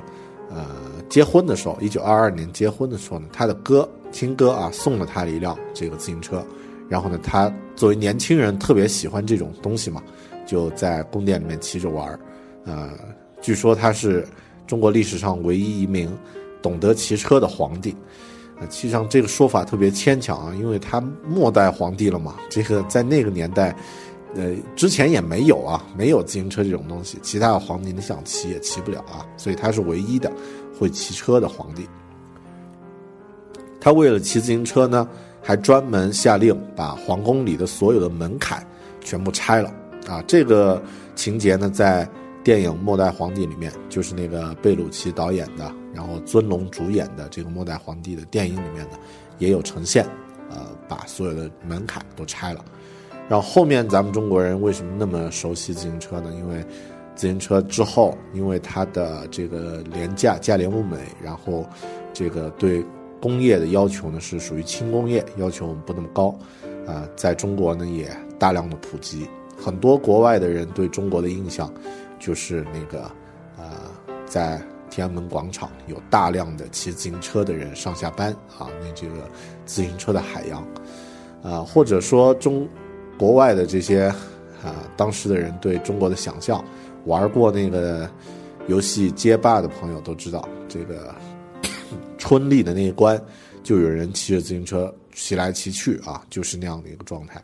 [0.50, 0.66] 呃
[1.08, 6.44] 结婚的时候，一九二二年结婚的时候呢，他的哥亲哥啊送了他一辆这个自行车。
[6.88, 10.00] 然后呢，他作为年轻人特别喜欢这种东西嘛，
[10.46, 12.20] 就在宫殿里面骑着玩儿。
[12.64, 12.90] 呃，
[13.40, 14.24] 据说他是
[14.66, 16.16] 中国历史上唯一一名
[16.62, 17.94] 懂得骑车的皇帝。
[18.60, 22.36] 呃，实上这个说法特别牵强啊，因为他末代皇帝了嘛。
[22.48, 23.76] 这个在那个年代，
[24.36, 27.18] 呃，之前也没有啊，没有自行车这种东西。
[27.20, 30.32] 其他的皇帝你想骑也骑不了啊，所以他是唯一的
[30.78, 31.84] 会骑车的皇帝。
[33.80, 35.08] 他为了骑自行车呢。
[35.46, 38.66] 还专门下令把皇宫里的所有的门槛
[39.00, 39.72] 全部拆了
[40.08, 40.20] 啊！
[40.26, 40.82] 这个
[41.14, 42.08] 情节呢，在
[42.42, 48.98] 电影《末代皇帝》里面，就是那个贝鲁奇导演的，然后尊龙主演的这个《末代皇帝》的电影里面呢，
[49.38, 50.04] 也有呈现，
[50.50, 52.64] 呃，把所有的门槛都拆了。
[53.28, 56.32] 然后后面咱们中国人为什么那么熟悉自行车呢？
[56.34, 56.64] 因为
[57.14, 61.64] 自行车之后，因为它的这个廉价、价廉物美，然后
[62.12, 62.84] 这个对
[63.20, 66.36] 工业的要求呢是属于轻工业，要求不那么高，
[66.86, 69.26] 啊，在中国呢也大量的普及。
[69.56, 71.72] 很多国外的人对中国的印象，
[72.18, 73.10] 就是那个，
[73.56, 73.64] 呃，
[74.26, 79.14] 在天安门广场有大量的骑自行车的人上下班啊，那这个
[79.64, 80.62] 自行车的海洋，
[81.42, 82.68] 啊，或者说中
[83.18, 84.12] 国外的这些
[84.62, 86.62] 啊，当时的人对中国的想象，
[87.06, 88.08] 玩过那个
[88.68, 91.14] 游戏街霸的朋友都知道，这个
[92.18, 93.20] 春丽的那一关，
[93.62, 97.42] 就有人骑着自行车骑来骑去啊，就是那样的一个状态。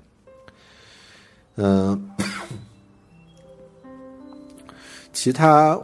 [1.57, 2.11] 嗯，
[5.13, 5.79] 其他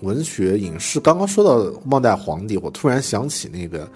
[0.00, 3.90] 文学影视，刚刚说到末代皇帝，我突然想起那个，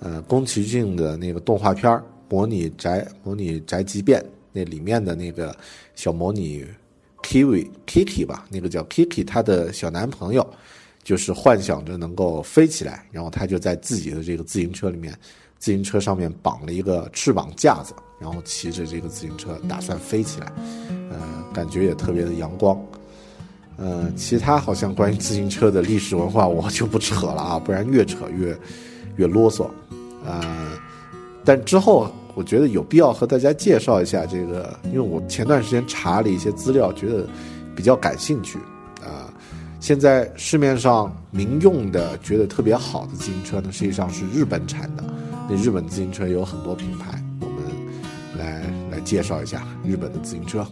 [0.00, 1.92] 呃，宫崎骏的那个动画片
[2.28, 4.18] 《模拟宅模拟宅急便》，
[4.52, 5.54] 那里面的那个
[5.94, 6.64] 小模拟
[7.22, 10.46] Kiwi Kiki 吧，那个叫 Kiki，她的小男朋友
[11.02, 15.12] 就是幻想着能够飞起来，然后他就在自己的这个自行车里面，
[15.58, 17.94] 自行车上面绑了一个翅膀架子。
[18.20, 20.52] 然后骑着这个自行车打算飞起来，
[21.10, 21.18] 呃，
[21.52, 22.80] 感觉也特别的阳光，
[23.76, 28.56] 呃，其他好像关于自行车的历史文化我就不扯了啊，不然越扯越
[29.16, 29.68] 越啰嗦，
[30.24, 30.70] 呃，
[31.44, 37.26] 但之后我觉得有必要和大家介绍一下这个，因为我前段时间查了一些资料，觉得
[37.74, 38.56] 比较感兴趣，
[39.82, 45.02] 现在市面上民用的觉得特别好的自行车呢，实际上是日本产的，
[45.50, 47.20] 那日本自行车有很多品牌。
[47.40, 47.64] 我们
[48.38, 50.64] 来来介绍一下日本的自行车。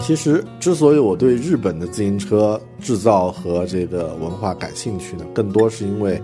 [0.00, 6.22] 其实，之所以我对日本的自行车制造和这个文化感兴趣呢，更多是因为，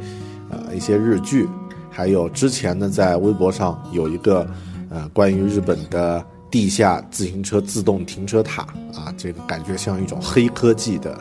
[0.52, 1.48] 呃，一些日剧，
[1.90, 4.46] 还有之前呢，在微博上有一个，
[4.90, 6.24] 呃，关于日本的。
[6.52, 8.60] 地下自行车自动停车塔
[8.94, 11.18] 啊，这个感觉像一种黑科技的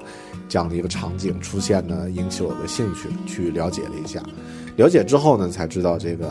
[0.50, 4.22] 这样的一个场景出现呢，引起我的兴趣，去了解了一下。
[4.76, 6.28] 了解之后呢，才知道这个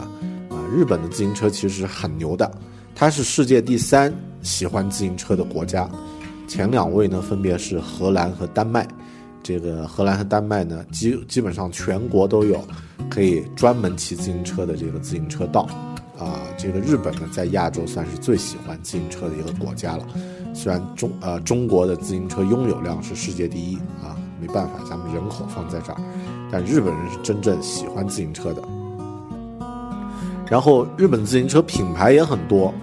[0.50, 2.52] 啊，日本的自行车其实很牛的，
[2.94, 5.88] 它是世界第三喜欢自行车的国家，
[6.46, 8.86] 前两位呢分别是荷兰和丹麦。
[9.42, 12.62] 这个荷兰和丹麦呢，基基本上全国都有
[13.08, 15.68] 可以专门骑自行车的这个自行车道。
[16.18, 20.06] 啊，这个日本呢，在亚洲算是最喜欢自行车的一个国家了。
[20.52, 26.00] 虽然中呃中国的自行车拥有量是世界第一啊，没办法，咱们人口放在这儿，
[26.52, 28.62] 但日本人是真正喜欢自行车的。
[30.46, 32.74] 然后日本自行车品牌也很多，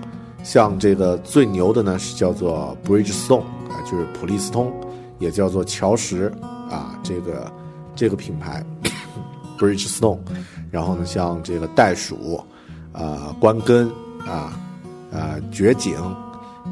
[0.41, 4.73] 像这个最牛的呢是叫做 Bridgestone 啊，就是普利司通，
[5.19, 6.33] 也叫做乔石
[6.71, 7.51] 啊，这个
[7.95, 8.65] 这个品牌
[9.57, 10.19] Bridgestone。
[10.71, 12.39] 然后呢，像这个袋鼠。
[12.93, 13.87] 啊，关根
[14.25, 14.57] 啊，
[15.11, 15.95] 啊，绝景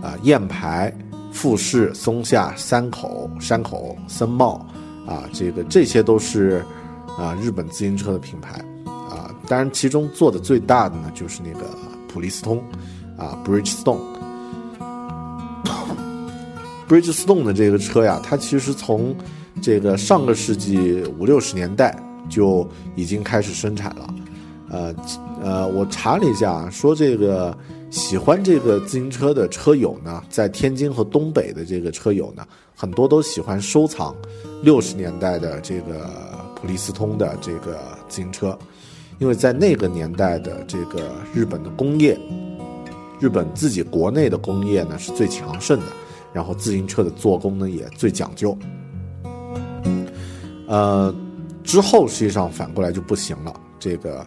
[0.01, 0.91] 啊，燕牌、
[1.31, 4.65] 富士、松下、山口、山口、森茂
[5.05, 6.65] 啊，这个这些都是
[7.15, 9.29] 啊日本自行车的品牌啊。
[9.47, 11.67] 当然，其中做的最大的呢，就是那个
[12.11, 12.57] 普利司通
[13.19, 13.99] 啊，Bridgestone。
[16.89, 19.15] Bridgestone 的这个车呀，它其实从
[19.61, 21.95] 这个上个世纪五六十年代
[22.29, 24.13] 就已经开始生产了，
[24.69, 24.95] 呃。
[25.43, 27.55] 呃，我查了一下，说这个
[27.91, 34.15] 喜欢这个自行车的车友呢，在天津和东北的这个车友呢，很多都喜欢收藏
[34.63, 36.09] 六十年代的这个
[36.55, 38.57] 普利司通的这个自行车，
[39.19, 42.17] 因为在那个年代的这个日本的工业，
[43.19, 45.85] 日本自己国内的工业呢是最强盛的，
[46.33, 48.57] 然后自行车的做工呢也最讲究。
[50.67, 51.13] 呃，
[51.65, 54.25] 之后实际上反过来就不行了，这个。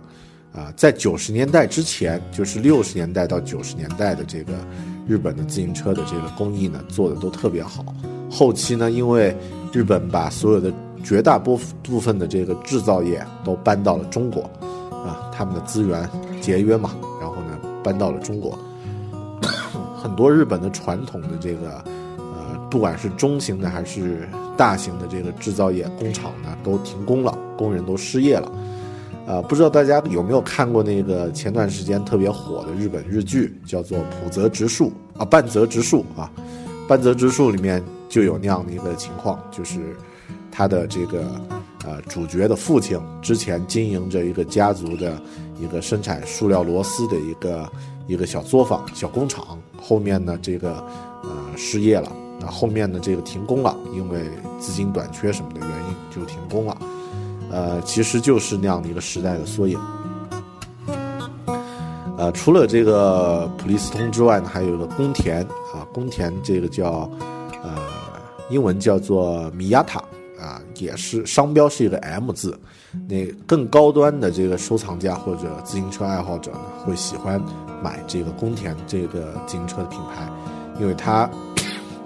[0.51, 4.55] 啊，在九十年代之前，就是六十年代到九十年代的这个
[5.07, 7.85] 日本的自行车的这个工艺呢，做的都特别好。
[8.31, 9.37] 后期呢，因为
[9.73, 10.73] 日本把所有的
[11.05, 14.51] 绝大部部分的这个制造业都搬到了中国，
[14.91, 16.09] 啊，他们的资源
[16.41, 18.59] 节约嘛，然后呢，搬到了中国，
[20.03, 21.85] 很多日本的传统的这个，
[22.71, 28.53] 不管是中型的还是大型的这个制造业工厂呢，都停工了，工人都失业了。
[29.27, 34.91] 啊，不知道大家有没有看过那个前段时间特别火的日本日剧，叫做《浦泽直树》
[35.21, 36.33] 啊，半泽直树啊，
[36.89, 39.95] 半泽直树里面就有那样的一个情况，就是
[40.51, 41.25] 他的这个
[41.85, 45.21] 呃主角的父亲之前经营着一个家族的
[45.61, 47.71] 一个生产塑料螺丝的一个
[48.07, 50.83] 一个小作坊、小工厂，后面呢这个
[51.23, 52.11] 呃失业了，
[52.41, 54.31] 那后面呢这个停工了，因为
[54.61, 56.77] 资金短缺什么的原因就停工了。
[57.51, 59.79] 呃，其实就是那样的一个时代的缩影。
[62.19, 67.09] 呃，除了这个普利司通之外呢，还有一个宫田啊，宫田这个叫
[67.63, 67.77] 呃，
[68.51, 70.01] 英文叫做米亚塔
[70.39, 72.59] 啊，也是商标是一个 M 字。
[73.09, 77.41] 那更高端的这个收藏家或者自行车爱好者呢，会喜欢
[77.83, 80.29] 买这个宫田这个自行车的品牌，
[80.81, 81.31] 因为它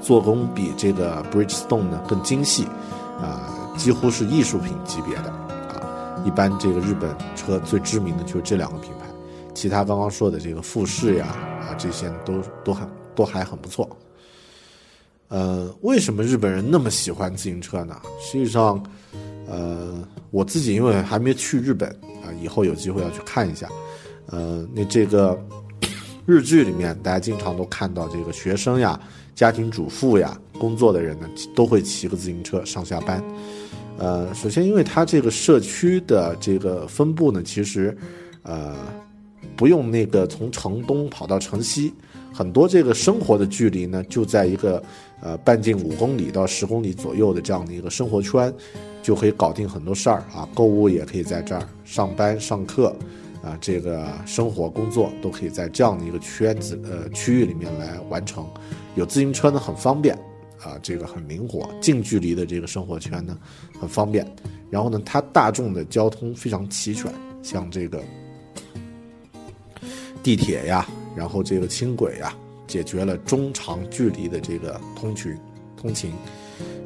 [0.02, 2.64] 做工比这个 Bridgestone 呢更精细
[3.20, 3.58] 啊。
[3.78, 6.22] 几乎是艺术品级别的啊！
[6.26, 9.06] 一般这个日本车最知名的就是这两个品牌，
[9.54, 11.28] 其他刚刚说的这个富士呀
[11.62, 13.88] 啊这些都都很都还很不错。
[15.28, 17.98] 呃，为什么日本人那么喜欢自行车呢？
[18.20, 18.84] 实际上，
[19.46, 21.88] 呃，我自己因为还没去日本
[22.22, 23.66] 啊，以后有机会要去看一下。
[24.26, 25.42] 呃，那这个
[26.26, 29.00] 日剧里面，大家经常都看到这个学生呀、
[29.34, 33.22] 家庭主妇呀、工作的人呢，都会骑个自行车上下班。
[33.98, 37.96] 呃，首先，因为它这个社区的这个分布呢，其实，
[38.42, 38.74] 呃，
[39.54, 41.92] 不用那个从城东跑到城西，
[42.32, 44.82] 很多这个生活的距离呢，就在一个
[45.20, 48.52] 呃半径五公里到十公里左右的这样的一个生活圈，
[49.02, 52.96] 就可以搞定很多事儿啊，购物也可以在这儿，上班上课，
[53.42, 58.46] 啊，这个生活工作都可以在这样的一个圈子呃区域里面来完成，
[58.94, 60.16] 有自行车呢很方便。
[60.64, 63.36] 啊，这个很灵活，近距离的这个生活圈呢，
[63.80, 64.24] 很方便。
[64.70, 67.12] 然后呢，它大众的交通非常齐全，
[67.42, 68.00] 像这个
[70.22, 70.86] 地铁呀，
[71.16, 72.32] 然后这个轻轨呀，
[72.68, 75.36] 解决了中长距离的这个通勤
[75.76, 76.12] 通勤。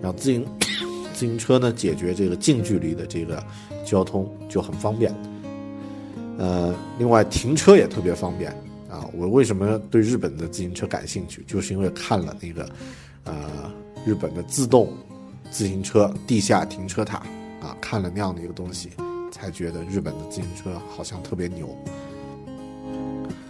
[0.00, 0.42] 然后自行
[1.12, 3.44] 自行车呢，解决这个近距离的这个
[3.84, 5.14] 交通就很方便。
[6.38, 8.50] 呃，另外停车也特别方便
[8.90, 9.08] 啊。
[9.12, 11.42] 我为什么对日本的自行车感兴趣？
[11.46, 12.68] 就是因为看了那个。
[13.28, 13.34] 呃，
[14.06, 14.88] 日本的自动
[15.50, 17.16] 自行车地下停车塔
[17.60, 18.90] 啊，看了那样的一个东西，
[19.32, 21.76] 才觉得日本的自行车好像特别牛。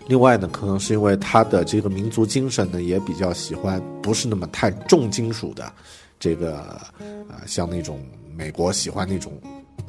[0.09, 5.71] 另外呢，可能是因为它的这个民族精神呢，也比较喜欢不是那么太重金属的，
[6.19, 6.57] 这个
[7.29, 8.03] 啊，像那种
[8.35, 9.39] 美国喜欢那种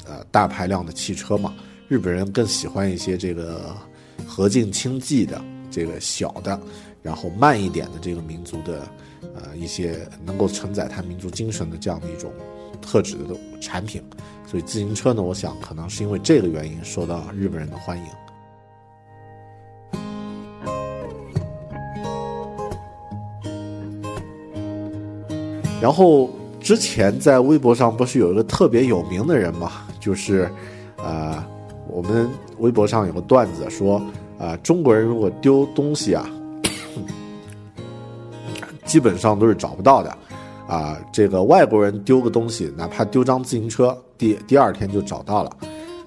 [0.05, 1.53] 呃大排量的汽车嘛，
[1.87, 3.75] 日本人更喜欢一些这个
[4.25, 6.59] 和静清寂的这个小的，
[7.01, 8.87] 然后慢一点的这个民族的。
[9.35, 12.31] 呃，一些能够承载他民族精神的这样的一种
[12.81, 14.01] 特质的产品，
[14.47, 18.05] 所以自行车呢，我想可能是因为这个原因受到日本人的欢迎。
[25.81, 26.29] 然后
[26.59, 30.49] 之前在微博上不是有一个特别有名的人嘛，就是
[30.97, 31.43] 呃，
[31.97, 32.29] 我们
[32.59, 33.99] 微博上有个段子说，
[34.37, 36.29] 啊，中国人如果丢东西啊。
[38.85, 40.15] 基本上都是找不到的，
[40.67, 45.49] 啊，这个外国人丢个东西，哪怕丢张自行车，第第二天就找到了，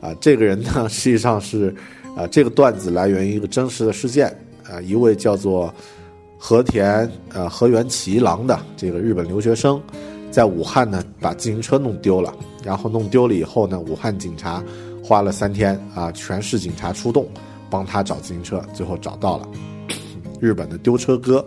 [0.01, 1.75] 啊，这个人呢， 实际上是，
[2.17, 4.29] 啊，这个段子来源于一个真实的事件，
[4.71, 5.75] 啊，一位叫做
[6.39, 9.83] 和田呃河原启一郎的这个日本留学生，
[10.31, 12.33] 在武汉呢把自行车弄丢了，
[12.63, 14.63] 然后弄丢了以后呢，武汉警察
[15.11, 17.27] 花了三天啊，全市警察出动
[17.69, 19.49] 帮他找自行车，最后找到了，
[20.39, 21.45] 日本的丢车哥。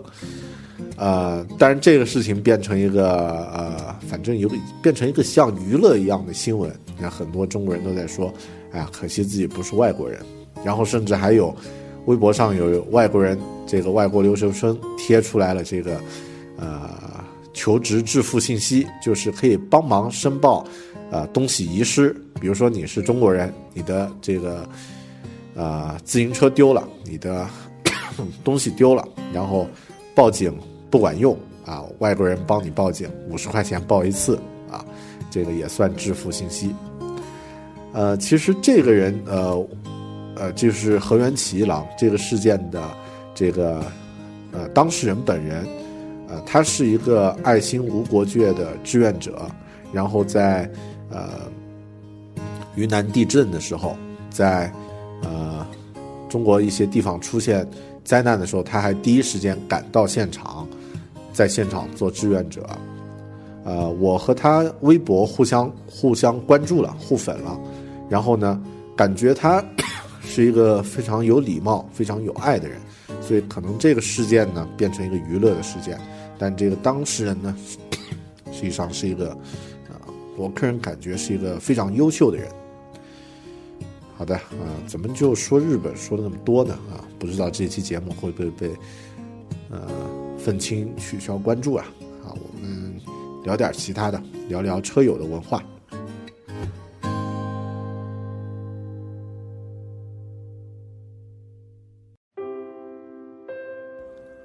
[0.97, 4.51] 呃，但是这个事情变成一个呃，反正有
[4.81, 8.33] 变成一个像娱乐一样的新闻，你看很多中国人都在说，
[8.73, 10.19] 哎呀，可惜自己不是外国人，
[10.65, 11.55] 然后甚至还有
[12.05, 15.97] 微博上有外国人这个外国留学生贴出来了这个
[16.57, 16.89] 呃
[17.53, 20.67] 求职致富信息，就是可以帮忙申报
[21.11, 24.67] 呃东西遗失，比如说你是中国人，你的这个
[25.55, 27.47] 呃自行车丢了，你的
[28.43, 29.67] 东西丢了，然后
[30.15, 30.53] 报警。
[30.91, 31.35] 不管用
[31.65, 31.81] 啊！
[31.97, 34.39] 外国人帮你报警，五十块钱报一次
[34.69, 34.85] 啊，
[35.31, 36.69] 这个也算致富信息。
[37.93, 39.67] 呃，其实这个人呃
[40.35, 42.79] 呃，就是河原启一郎这个事件的
[43.33, 43.83] 这个
[44.51, 45.65] 呃当事人本人，
[46.27, 49.49] 呃，他是一个爱心无国界的志愿者，
[49.91, 50.69] 然后在
[51.13, 51.49] 呃
[52.75, 53.95] 云南地震的时候，
[54.29, 54.73] 在
[55.21, 55.65] 呃
[56.27, 57.65] 中国一些地方出现
[58.03, 60.67] 灾难的时候，他还第一时间赶到现场。
[61.35, 62.63] 在现场做志愿者，
[63.63, 67.59] 呃，我和他微博互相互相关注了，互粉了，
[68.07, 68.61] 然后呢，
[68.95, 69.65] 感觉他
[70.21, 72.79] 是一个非常有礼貌、非常有爱的人，
[73.19, 75.99] 所以可能这个事件呢变成一个娱乐的事件，
[76.37, 77.55] 但这个当事人呢，
[78.51, 79.35] 实际上是一个
[80.35, 82.49] 我个人感觉是一个非常优秀的人。
[84.15, 86.73] 好的啊，怎么就说日本说的那么多呢？
[86.91, 88.71] 啊，不知道这期节目会不会被
[89.69, 89.81] 呃
[90.37, 91.85] 愤青取消关注啊？
[92.23, 92.93] 啊，我们
[93.43, 95.63] 聊点其他的，聊聊车友的文化。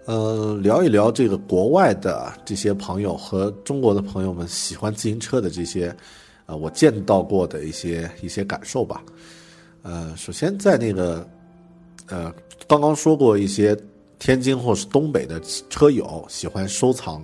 [0.09, 5.95] 呃，聊一聊这个国外的这些朋友和中国的朋友们喜欢自行车的这些，
[6.47, 9.03] 呃，我见到过的一些一些感受吧。
[9.83, 11.29] 呃，首先在那个，
[12.07, 12.33] 呃，
[12.67, 13.77] 刚刚说过一些
[14.19, 15.39] 天津或是东北的
[15.69, 17.23] 车友喜欢收藏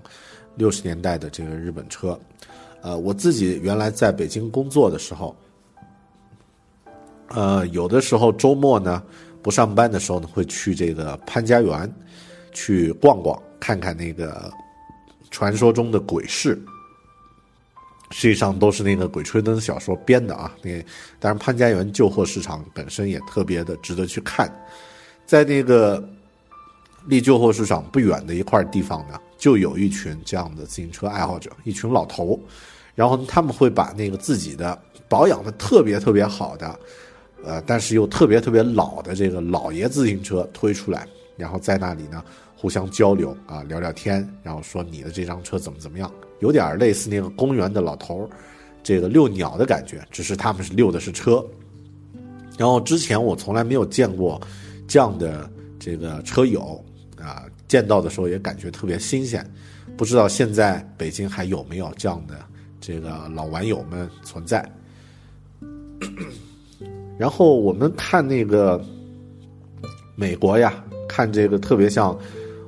[0.54, 2.20] 六十年代的这个日本车，
[2.82, 5.34] 呃，我自己原来在北京工作的时候，
[7.28, 9.02] 呃，有的时候周末呢
[9.42, 11.90] 不上班的时候呢，会去这个潘家园
[12.54, 14.50] 去逛逛，看看那个
[15.30, 16.58] 传说中的鬼市。
[18.10, 20.54] 实际上都是那个《鬼吹灯》小说编的啊！
[20.62, 20.70] 那
[21.18, 24.48] 当然，潘家园旧货市场本身也特别的值得去看。
[25.26, 26.06] 在那个
[27.06, 32.38] 离旧货市场不远的一块地方呢，就有一群这样的自行车爱好者，一群老头。
[32.94, 36.78] 然后他们会把那个自己的保养的特别特别好的，
[37.42, 42.22] 呃，但是又特别特别老的这个老爷自行车推出来，然后在那里呢
[42.56, 46.10] 互相交流啊，聊聊天，然后说你的这张车怎么怎么样。
[46.40, 48.28] 有点类似那个公园的老头儿
[48.82, 51.44] 这个遛鸟的感觉，只是他们是遛的是车。
[52.58, 54.40] 然后之前我从来没有见过
[54.86, 55.48] 这样的
[55.78, 56.84] 这个车友
[57.18, 59.48] 啊，见到的时候也感觉特别新鲜。
[59.96, 62.34] 不知道现在北京还有没有这样的
[62.80, 64.68] 这个老玩友们存在？
[67.16, 68.84] 然后我们看那个
[70.14, 70.74] 美国呀，
[71.08, 72.18] 看这个特别像。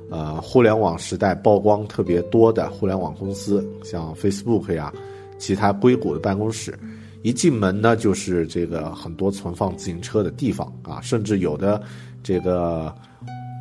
[0.09, 4.93] 呃，互联网时代曝光特别多的互联网公司，像 Facebook 呀，
[5.37, 6.77] 其他硅谷的办公室，
[7.23, 11.81] 一进门呢就是这个很多存放自行车的地方啊，甚至有的
[12.23, 12.93] 这个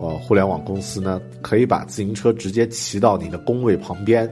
[0.01, 4.31] 呃互联网公司呢，可以把自行车直接骑到你的工位旁边，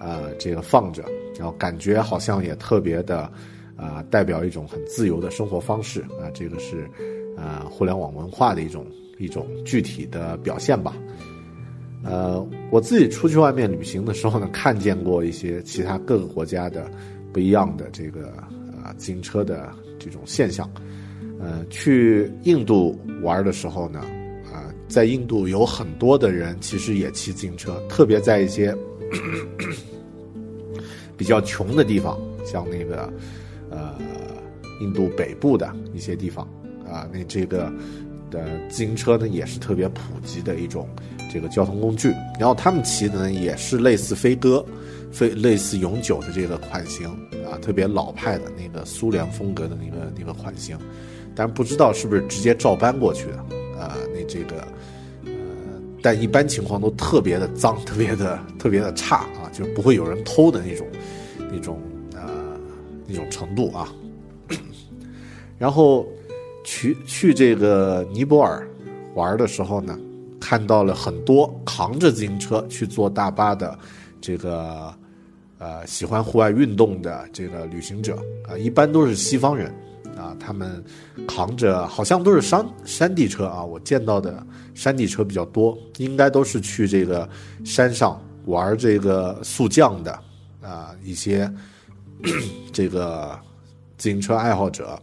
[0.00, 1.04] 呃，这个放着，
[1.38, 3.30] 然后感觉好像也特别的，
[3.76, 6.88] 啊，代表一种很自由的生活方式啊，这个是
[7.36, 8.86] 呃互联网文化的一种
[9.18, 10.96] 一种具体的表现吧。
[12.02, 16.90] 呃，我自己出去外面旅行的时候呢，看见过一些其他各个国家的
[17.32, 18.28] 不一样的这个
[18.82, 20.68] 啊自行车的这种现象。
[21.38, 24.00] 呃，去印度玩的时候呢，
[24.52, 28.74] 啊，在印度有很多的人其实也骑自行车，特别在一些
[31.16, 33.12] 比较穷的地方，像那个
[33.70, 33.94] 呃
[34.80, 36.46] 印度北部的一些地方
[36.86, 37.72] 啊，那这个
[38.30, 40.88] 的自行车呢也是特别普及的一种。
[41.32, 44.64] 这个交通工具，然后他们骑的呢也是类似飞鸽，
[45.12, 47.06] 飞类似永久的这个款型
[47.48, 50.76] 啊，特别老派的那个苏联风格的那个那个款型，
[51.32, 53.36] 但不知道是不是直接照搬过去的
[53.78, 53.96] 啊？
[54.12, 54.56] 那这个
[55.24, 55.30] 呃，
[56.02, 60.86] 但一般情况都特别的脏， 特别的特别的差啊，就不会有人偷的那种
[61.52, 61.80] 那种
[62.16, 62.28] 呃
[63.06, 63.94] 那种程度啊。
[65.58, 66.04] 然后
[66.64, 68.66] 去去这个尼泊尔
[69.14, 69.96] 玩的时候呢。
[70.40, 73.78] 看到了很多扛着自行车去坐大巴的，
[74.20, 74.92] 这个
[75.58, 78.16] 呃喜欢户外运动的这个旅行者
[78.48, 79.72] 啊，一般都是西方人
[80.16, 80.82] 啊，他们
[81.28, 87.28] 扛着好像都是山山地车啊，我见到的山地车比较多，应该都是去这个
[87.64, 90.18] 山上玩这个速降的
[90.62, 91.52] 啊一些
[92.72, 93.38] 这个
[93.98, 94.98] 自行车爱好者。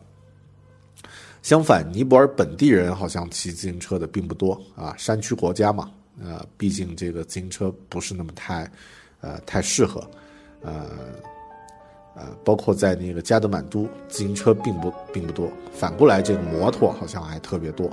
[1.48, 5.90] 相反，尼泊尔本地人好像骑自行车的并不多啊，山区国家嘛，
[6.22, 8.70] 呃，毕竟这个自行车不是那么太，
[9.22, 10.06] 呃，太适合，
[10.62, 10.74] 呃，
[12.18, 15.50] 呃，包括在那个加德满都，自行车并不并不多。
[15.72, 17.90] 反过来，这个摩托好像还特别多。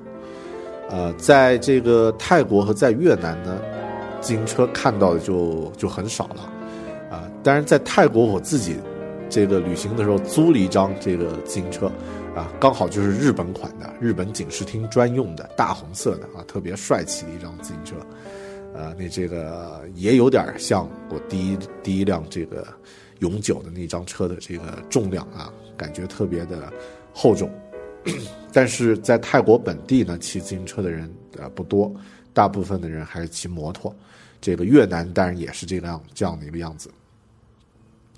[0.90, 3.56] 呃，在这个泰国和在越南呢，
[4.20, 6.42] 自行车看到的就就很少了，
[7.08, 8.78] 啊，当然在泰国我自己
[9.30, 11.88] 这个旅行的时候租了一张这个自行车。
[12.34, 17.94] 啊，刚好就是日本款的，日本警视厅专用的大红色的啊，特别帅气的一张自行车，
[18.74, 22.66] 呃，那这个也有点像我第一第一辆这个
[23.20, 26.72] 永久的那张车的这个重量啊，感觉特别的
[27.12, 27.48] 厚重。
[28.52, 31.08] 但是在泰国本地呢，骑自行车的人
[31.38, 31.94] 呃不多，
[32.32, 33.94] 大部分的人还是骑摩托。
[34.40, 36.90] 这个越南当然也是这样这样的一个样子，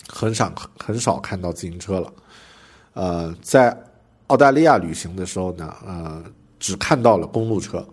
[0.09, 2.13] 很少很少看到自行车了，
[2.95, 3.77] 呃，在。
[4.29, 6.23] 澳大利亚旅行的时候呢，呃，
[6.59, 7.87] 只看到了公路车，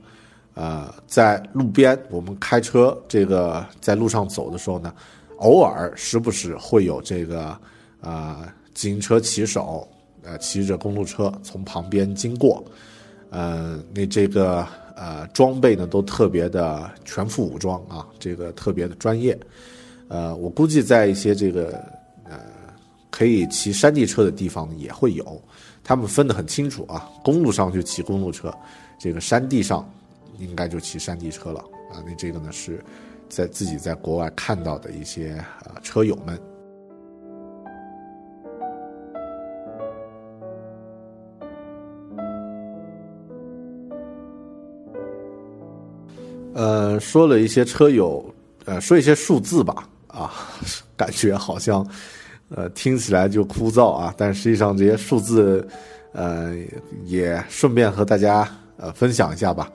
[0.56, 4.94] 呃，在路边我们开车这个在路上走的时候呢，
[5.38, 7.56] 偶尔时不时会有这个
[8.02, 9.88] 呃，自行车骑手，
[10.24, 12.64] 呃，骑着公路车从旁边经过，
[13.30, 14.66] 呃，那这个
[14.96, 19.38] 呃装备呢都特别的全副武装啊，这个特别的专业，
[20.08, 21.80] 呃，我估计在一些这个
[22.24, 22.40] 呃
[23.12, 25.40] 可以骑山地车的地方也会有，
[25.84, 28.54] 他们分得很清楚啊，公路上就骑公路车，
[28.98, 29.88] 这个山地上
[30.40, 31.60] 应该就骑山地车了
[31.92, 32.84] 啊，那这个呢是
[33.28, 36.40] 在自己在国外看到的一些呃车友们。
[46.56, 48.24] 呃，说了一些车友，
[48.66, 50.32] 呃，说一些数字吧，啊，
[50.96, 51.86] 感觉好像，
[52.50, 55.68] 呃，听起来就枯燥啊，但实际上这些数字，
[56.12, 56.56] 呃，
[57.06, 59.72] 也顺便和大家呃分享一下吧，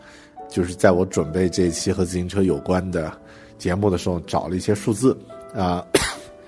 [0.48, 3.12] 就是在我准备这一期和自行车有关的
[3.58, 5.16] 节目的时候，找了一些数字
[5.54, 5.84] 啊，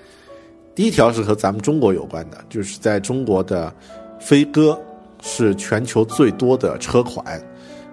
[0.73, 3.73] 第一条是和咱们中国有关的，就是在中国的
[4.19, 4.79] 飞鸽
[5.21, 7.41] 是全球最多的车款，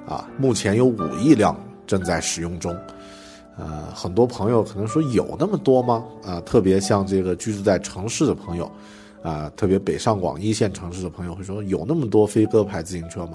[0.06, 1.56] 啊，目前有五亿辆。
[1.88, 2.76] 正在使用中，
[3.58, 6.04] 呃，很多朋友可能说有那么多吗？
[6.24, 8.70] 啊，特别像这个居住在城市的朋友，
[9.20, 13.32] 啊，特别北上广一线城市的朋友会说有那么多飞鸽牌自行车吗？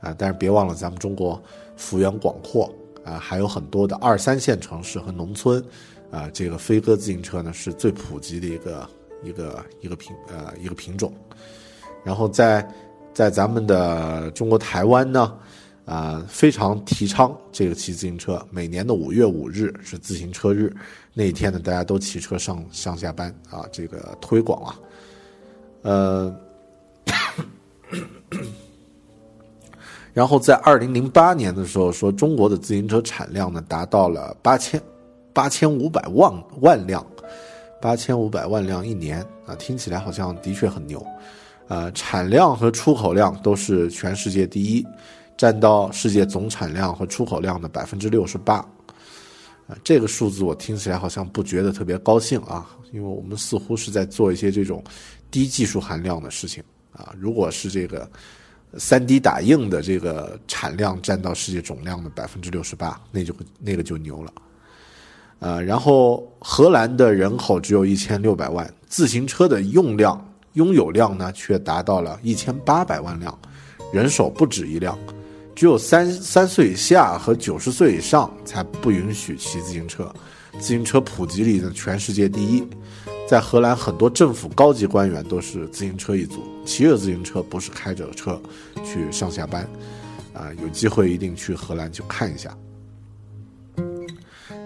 [0.00, 1.42] 啊，但是别忘了咱们中国
[1.76, 2.72] 幅员广阔，
[3.04, 5.60] 啊，还有很多的二三线城市和农村，
[6.08, 8.88] 啊，这个飞鸽自行车呢是最普及的一个
[9.24, 11.12] 一个一个品呃一个品种，
[12.04, 12.64] 然后在
[13.12, 15.36] 在咱们的中国台湾呢。
[15.84, 18.44] 啊，非常提倡这个骑自行车。
[18.50, 20.74] 每年的五月五日是自行车日，
[21.12, 24.80] 那一天呢，大家都骑车上上下班啊，这个推广啊。
[25.82, 26.34] 呃，
[30.14, 34.80] 然后在二零零八年的时候，说中国的自行车产量呢达到了八千
[35.34, 36.32] 八千五百万
[36.62, 37.06] 万辆，
[37.82, 41.06] 八千五百万辆一年啊，听起来好像的确很牛。
[41.68, 44.86] 呃，产量和出口量都是全世界第一。
[45.36, 48.56] 占到世界总产量和出口量的百分之六十八，
[49.66, 54.82] 啊，这个数字我听起来好像不觉得特别高兴啊，因为我们似乎是在做一些这种
[55.30, 56.62] 低技术含量的事情
[56.92, 57.12] 啊。
[57.18, 58.08] 如果是这个
[58.78, 64.32] 三 D 打印的这个产量占到世界总量的百分之六十八，那就那个就牛了，
[65.40, 73.36] 呃，然后荷兰的人口只有一千六百万，自行车的用量拥有量呢却达到了一千八百万辆，
[73.92, 74.96] 人手不止一辆。
[75.54, 80.12] 只有三三岁以下和九十岁以上才不允许骑自行车，
[80.58, 82.66] 自行车普及率呢全世界第一，
[83.28, 88.40] 在荷兰很多政府高级官员都是自行车一族，骑着自行车不是开着车
[88.84, 89.62] 去上下班，
[90.32, 92.56] 啊，有机会一定去荷兰去看一下。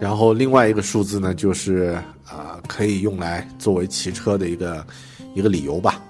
[0.01, 4.87] 然后另外一个数字呢，就是啊，可以用来作为骑车的一个
[5.35, 6.03] 一个理由吧，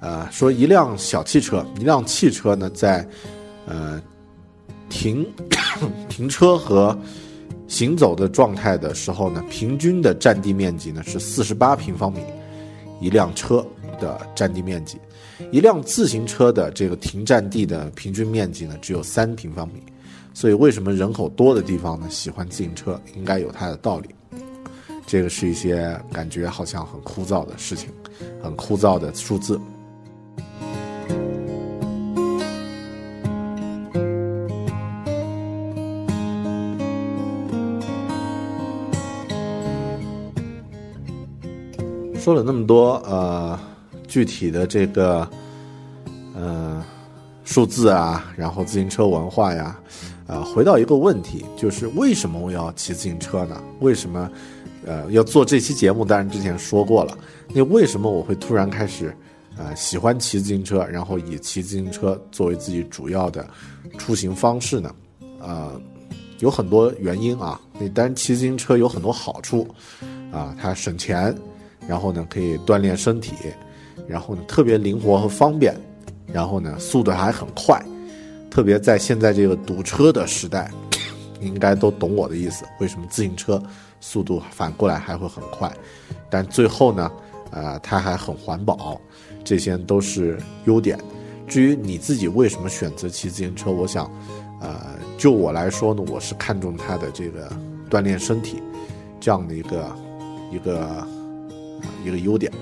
[0.00, 3.08] 呃，说一辆小汽车，一辆汽车呢在，
[3.66, 3.98] 呃。
[4.88, 5.26] 停
[6.08, 6.96] 停车和
[7.66, 12.20] 行走的状态的时候呢，平均的占地面积呢是四十八平方米，
[13.00, 13.64] 一辆车
[14.00, 14.98] 的占地面积，
[15.52, 19.82] 一辆自行车的这个停占地的平均面积呢只有三平方米，
[20.32, 24.08] 所以为什么人口多的地方呢喜欢自行车，应该有它的道理。
[25.06, 27.88] 这个是一些感觉好像很枯燥的事情，
[28.42, 29.58] 很枯燥的数字。
[42.28, 43.58] 说了那么多，呃，
[44.06, 45.26] 具体的这个，
[46.34, 46.84] 呃，
[47.42, 49.80] 数字啊，然后自行车文化呀，
[50.26, 53.58] 呃，回到一个问题，就是为什么我要骑自行车呢？
[53.80, 54.30] 为什么，
[54.84, 56.04] 呃，要做这期节目？
[56.04, 57.16] 当然之前说过了。
[57.54, 59.16] 那为什么我会突然开始，
[59.56, 63.48] 呃，喜欢骑自行车，然后以骑自行车作为自己主要的
[63.96, 64.94] 出行方式呢？
[65.40, 65.80] 呃，
[66.40, 67.58] 有很多原因啊。
[67.80, 69.66] 那当然，骑自行车有很多好处，
[70.30, 71.34] 啊，它省钱。
[71.88, 73.32] 然后呢，可以锻炼身体，
[74.06, 75.74] 然后呢，特别灵活和方便，
[76.26, 77.82] 然后呢，速度还很快，
[78.50, 80.70] 特别在现在这个堵车的时代，
[81.40, 82.66] 应该都懂我的意思。
[82.78, 83.60] 为什么自行车
[84.02, 85.74] 速度反过来还会很快？
[86.28, 87.10] 但最后呢，
[87.52, 89.00] 呃，它还很环保，
[89.42, 90.98] 这些都是优点。
[91.46, 94.04] 至于你自己为什么选择骑自行车，我想，
[94.60, 97.50] 呃，就我来说呢，我是看重它的这个
[97.88, 98.62] 锻炼身体
[99.18, 99.96] 这样的一个
[100.52, 101.08] 一个。
[102.04, 102.52] 一个优点。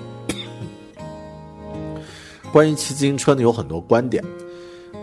[2.51, 4.23] 关于骑自行车呢，有很多观点。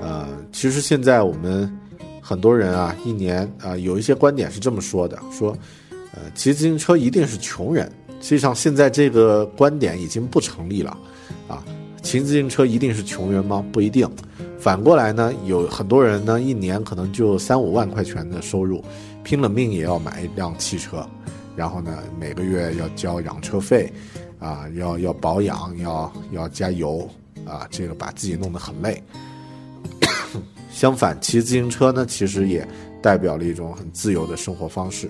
[0.01, 1.71] 呃，其实现在我们
[2.21, 5.57] 很多人啊，一年啊，有一些观点是这么说的：说，
[6.13, 7.91] 呃，骑自行车一定是穷人，
[8.21, 10.97] 实际上现在这个观点已经不成立了，
[11.49, 11.65] 啊，
[12.03, 13.65] 骑自行车一定是穷人吗？
[13.73, 14.09] 不一定。
[14.59, 18.83] 反过来呢，有很多人呢，一年可能就三五万块钱的收入，
[19.23, 21.07] 拼了命也要买一辆汽车，
[21.57, 23.93] 然后呢，每个月要交养车费，
[24.39, 27.09] 啊，要要保养，要要加油，
[27.47, 29.03] 啊，这个把自己弄得很累。
[30.71, 32.67] 相反，骑自行车呢，其实也
[33.01, 35.09] 代表了一种很自由的生活方式。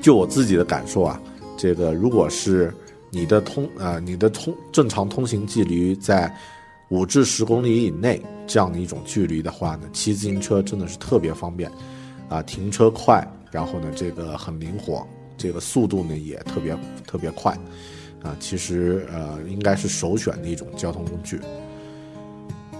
[0.00, 1.20] 就我自己的感受啊，
[1.56, 2.74] 这个如果是
[3.10, 6.32] 你的通啊，你的通正常通行距离在
[6.88, 11.70] 五至十公里以内这样的一种距离的话呢，骑自行车真的是特别方便，
[12.28, 16.76] 啊，停车快，然后呢，这个很灵活，这个速度呢也特别
[17.06, 17.52] 特别快，
[18.22, 21.40] 啊，其实呃应该是首选的一种交通工具。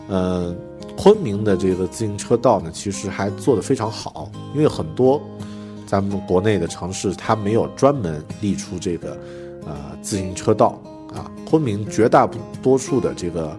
[0.09, 0.57] 嗯，
[0.97, 5.21] 昆明的这个自行车道呢，其实还做得非常好，因为很多
[5.87, 9.19] 咱们国内的城市它没有专门立出这个
[9.67, 10.81] 呃自行车道
[11.15, 12.29] 啊，昆明绝大
[12.63, 13.57] 多数的这个。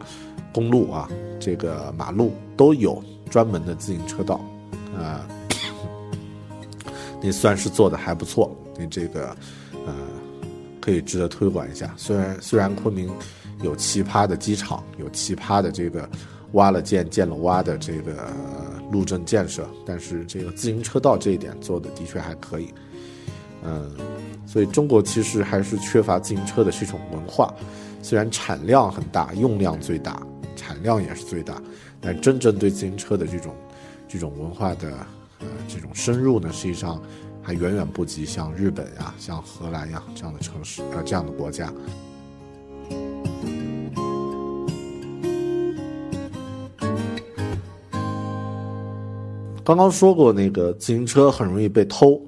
[0.51, 1.07] 公路啊，
[1.39, 4.41] 这个马路都有专门的自行车道，
[4.97, 5.28] 啊，
[7.22, 8.55] 那算是做的还不错。
[8.78, 9.36] 你这个，
[9.86, 9.93] 呃，
[10.80, 11.93] 可以值得推广一下。
[11.97, 13.09] 虽然虽然昆明
[13.61, 16.09] 有奇葩的机场，有奇葩的这个
[16.53, 18.28] 挖了建建了挖的这个
[18.91, 22.74] 路政建设，但是这个自行车道这一点做的的确还可以。
[23.63, 23.91] 嗯，
[24.45, 27.53] 所以中国其实还是缺乏自行车的这种文化，
[28.01, 30.22] 虽然产量很大，用量最大。
[30.55, 31.59] 产量也是最大，
[32.01, 33.55] 但真正对自行车的这种
[34.09, 34.91] 这种文化的
[35.39, 37.01] 呃这种深入呢，实际上
[37.41, 41.73] 还远远不及像日本呀、像荷兰呀这样的城市呃这样的国家。
[49.63, 52.19] 刚刚说过那个自行车很容易被偷，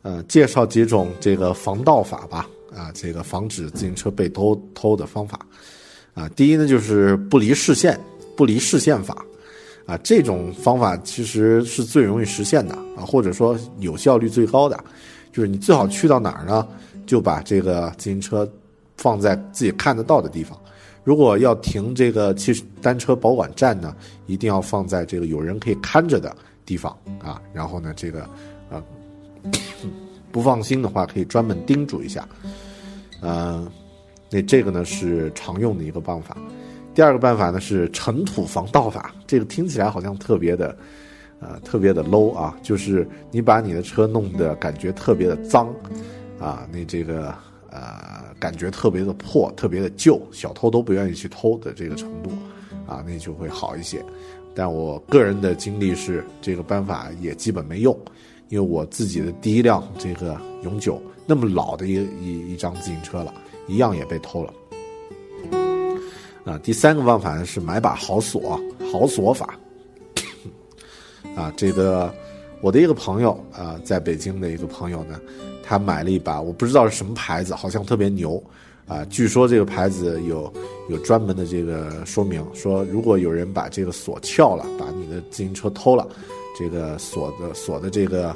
[0.00, 5.38] 呃，介绍几种这个防盗法吧，啊，这个防止自行车被偷偷的方法。
[6.14, 8.00] 啊，第一呢就是不离视线，
[8.34, 9.22] 不离视线法，
[9.86, 14.78] 啊，这种方法其实是最容易实现的啊，或者说有效率最高的，
[15.32, 16.66] 就是你最好去到哪儿呢，
[17.06, 18.50] 就把这个自行车
[18.96, 20.58] 放在自己看得到的地方。
[21.02, 27.40] 如果要停这个汽单车保管站呢，一定要放在这个有人可以看着的地方啊。
[27.52, 28.28] 然后呢，这个
[28.70, 28.82] 呃
[30.30, 32.28] 不放心的话，可以专门叮嘱一下，
[33.22, 33.68] 嗯。
[34.32, 36.36] 那这个呢是常用的一个办法，
[36.94, 39.14] 第二个办法呢是尘土防盗法。
[39.26, 40.76] 这个听起来好像特别的，
[41.40, 45.68] 呃，特别的 low 啊，就是你把你的车弄得感觉特别的脏，
[46.38, 47.34] 啊，那这个
[47.70, 52.30] 呃感觉特别的破、特别的旧，小偷都不愿意去偷的这个程度，
[52.86, 54.04] 啊，那就会好一些。
[54.54, 57.96] 但我个人的经历是，这个办法也基本没用，
[58.48, 63.32] 因为我自己的第一辆这个永久那么老的一一一张自行车了。
[63.68, 64.52] 一样也被偷了，
[66.50, 69.56] 啊，第三个办法呢是买把好锁，好锁法，
[71.36, 72.12] 啊，这个
[72.60, 75.20] 我的一个朋友啊，在北京的一个朋友呢，
[75.62, 78.42] 他买了一把，我不知道是什么牌子，好像特别牛，
[78.88, 80.52] 啊，据说这个牌子有
[80.88, 86.04] 有专门的这个说明，说如果有人把这个锁撬了，把你的自行车偷了，
[86.58, 88.34] 这个锁的锁的这个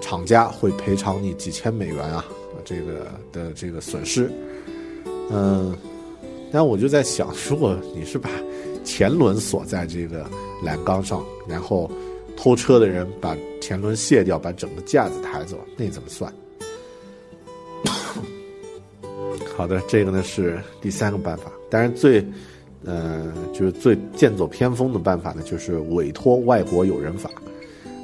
[0.00, 2.24] 厂家会赔偿你几千美元啊，
[2.64, 4.30] 这个的这个损失。
[5.32, 5.76] 嗯，
[6.52, 8.30] 但我就在想，如果你是把
[8.84, 10.24] 前轮锁在这个
[10.62, 11.90] 栏杆上，然后
[12.36, 16.32] 偷车的人把前轮卸掉，把整个架子抬走，那怎么算？
[19.56, 21.50] 好的，这个呢是第三个办法。
[21.68, 22.24] 当然，最
[22.84, 27.30] 呃就是最剑走偏锋的办法呢，就是委托外国友人法。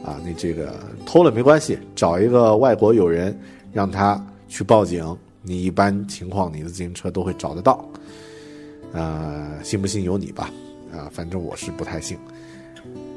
[0.05, 0.75] 啊，你这个
[1.07, 3.39] 偷了没关系，找一个外国友人，
[3.73, 5.17] 让他去报警。
[5.43, 7.85] 你一般情况，你的自行车都会找得到，
[8.93, 10.51] 啊，信不信由你吧，
[10.93, 12.19] 啊，反正我是不太信。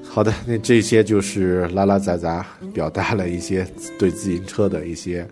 [0.04, 3.68] 好的，那这些就是拉拉杂杂表达了一些
[4.00, 5.28] 对自行车的一些，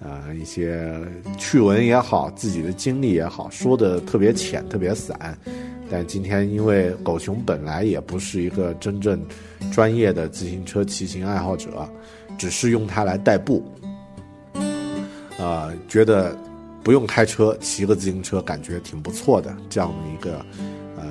[0.00, 0.94] 呃，一些
[1.38, 5.38] 趣闻也好，自己的经历也好，说的特别浅，特别散。
[5.90, 9.18] 但今天因为狗熊本来也不是一个真正
[9.72, 11.88] 专业的自行车骑行爱好者，
[12.36, 13.64] 只是用它来代步。
[15.38, 16.36] 啊，觉得
[16.88, 19.54] 不用开车，骑个自行车感觉挺不错的。
[19.68, 20.38] 这样的一个，
[20.96, 21.06] 呃，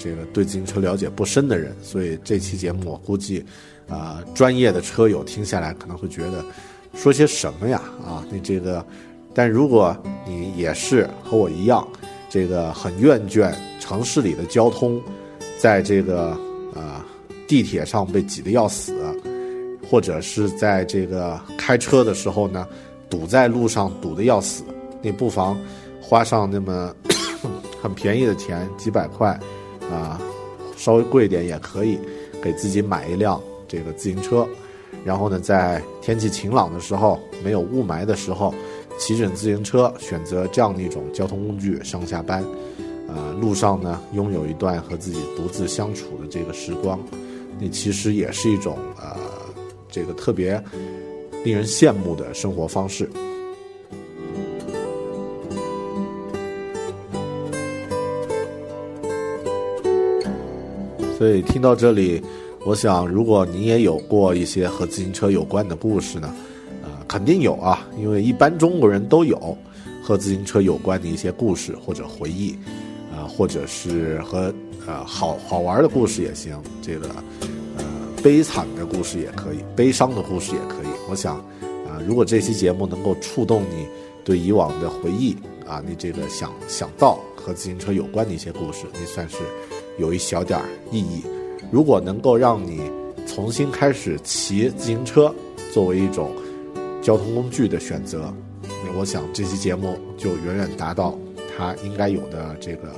[0.00, 3.44] 这个对自行车了解不深的人，所以这期节目我估计，
[3.88, 6.44] 啊，专业的车友听下来可能会觉得
[6.92, 7.80] 说些什么呀？
[8.04, 8.84] 啊，你这个，
[9.32, 9.96] 但如果
[10.26, 11.86] 你也是和我一样，
[12.28, 15.00] 这个很厌倦城市里的交通，
[15.56, 16.30] 在这个
[16.74, 17.06] 啊
[17.46, 18.92] 地铁上被挤得要死，
[19.88, 22.66] 或者是在这个开车的时候呢？
[23.08, 24.64] 堵在路上堵得要死，
[25.02, 25.56] 你不妨
[26.00, 26.94] 花上那么
[27.82, 29.38] 很便宜的钱，几百块，
[29.90, 30.20] 啊，
[30.76, 31.98] 稍微贵一点也可以，
[32.42, 34.46] 给自己买一辆这个自行车，
[35.04, 38.54] 然后呢，在天气晴朗的时候，没有雾霾的时候，
[38.98, 42.44] 骑着自行车，选择这样的一种交通工具上下班，
[43.08, 46.98] 呃，路上呢，拥有一段和自己独自相处的这个时光，
[47.60, 49.16] 那其实也是一种呃，
[49.90, 50.62] 这个特别。
[51.44, 53.08] 令人羡慕的生活方式。
[61.16, 62.22] 所以听到这里，
[62.64, 66.34] 我想，如果你也有过一些和自行车有关的故事呢，
[66.82, 69.56] 呃，肯定有啊，因为一般中国人都有
[70.02, 72.54] 和自行车有关的一些故事或者回忆，
[73.10, 74.52] 啊，或者是和
[74.86, 77.08] 呃好好玩的故事也行，这个
[77.78, 77.84] 呃
[78.22, 80.92] 悲惨的故事也可以，悲伤的故事也可以。
[81.08, 81.36] 我想，
[81.86, 83.86] 啊，如果这期节目能够触动你
[84.22, 85.34] 对以往的回忆，
[85.66, 89.38] 啊，你这个想想到和自行车有关的一些故事，你算是
[89.98, 91.24] 有一小点儿意义。
[91.70, 92.80] 如果能够让你
[93.26, 95.34] 重新开始骑自行车
[95.72, 96.30] 作为一种
[97.02, 98.32] 交通工具的选择，
[98.62, 101.18] 那我想这期节目就远远达到
[101.56, 102.88] 它应该有的这个，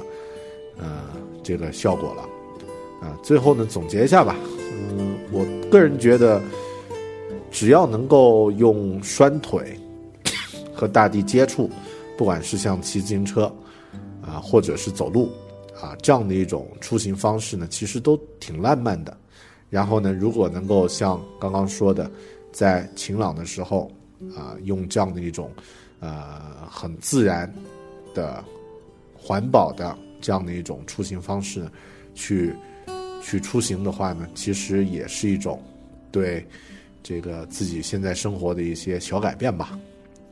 [0.78, 0.86] 呃，
[1.42, 2.22] 这个效果了。
[3.00, 4.36] 啊，最后呢，总结一下吧。
[4.72, 6.40] 嗯，我个人觉得。
[7.50, 9.74] 只要能够用双腿
[10.74, 11.68] 和大地接触，
[12.16, 13.50] 不管是像骑自行车
[14.20, 15.30] 啊，或者是走路
[15.80, 19.16] 啊，这样的一种出行方式呢，其实都挺浪漫的。
[19.70, 22.10] 然后呢，如果能够像刚刚说的，
[22.52, 23.90] 在晴朗的时候
[24.36, 25.50] 啊，用这样的一种
[26.00, 27.52] 呃很自然
[28.14, 28.42] 的、
[29.16, 31.70] 环保的这样的一种出行方式
[32.14, 32.54] 去
[33.22, 35.62] 去出行的话呢，其实也是一种
[36.10, 36.46] 对。
[37.00, 39.78] 这个自己现在生活的一些小改变吧。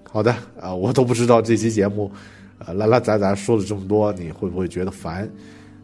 [0.02, 2.10] 好的啊，我都不知道这期节目，
[2.58, 5.28] 呃，拉拉杂杂说了这么多，你会不会觉得烦？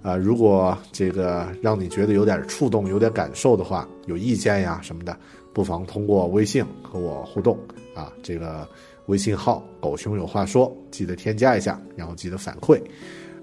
[0.02, 5.16] 啊，如果这个让你觉得有点触动、有点感受的话，有意见呀什么的，
[5.52, 7.58] 不妨通过微信和我互动
[7.94, 8.12] 啊。
[8.22, 8.66] 这个
[9.06, 12.80] 微信号“狗熊有话说”，记得添加一下，然后记得反馈。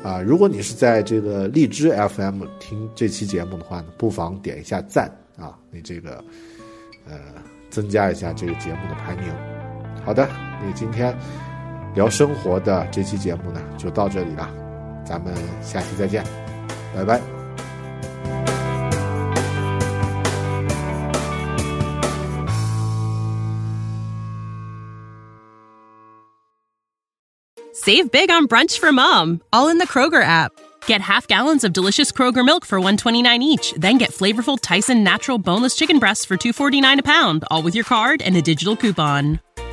[0.03, 6.23] 啊，如果你是在这个荔枝 FM 听这期节目的话呢，不妨点一下赞啊，你这个。
[7.07, 7.17] 呃，
[7.71, 9.34] 增加一下这个节目的排名。
[10.05, 10.30] 好的，
[10.63, 11.11] 你今天
[11.95, 14.49] 聊生活的这期节目呢，就到这里了，
[15.05, 16.24] 咱们下期再见，
[16.95, 17.20] 拜拜。
[27.74, 30.53] Save big on brunch for mom, all in the Kroger app.
[30.87, 35.39] Get half gallons of delicious Kroger milk for 129 each, then get flavorful Tyson natural
[35.39, 39.39] boneless chicken breasts for 249 a pound, all with your card and a digital coupon.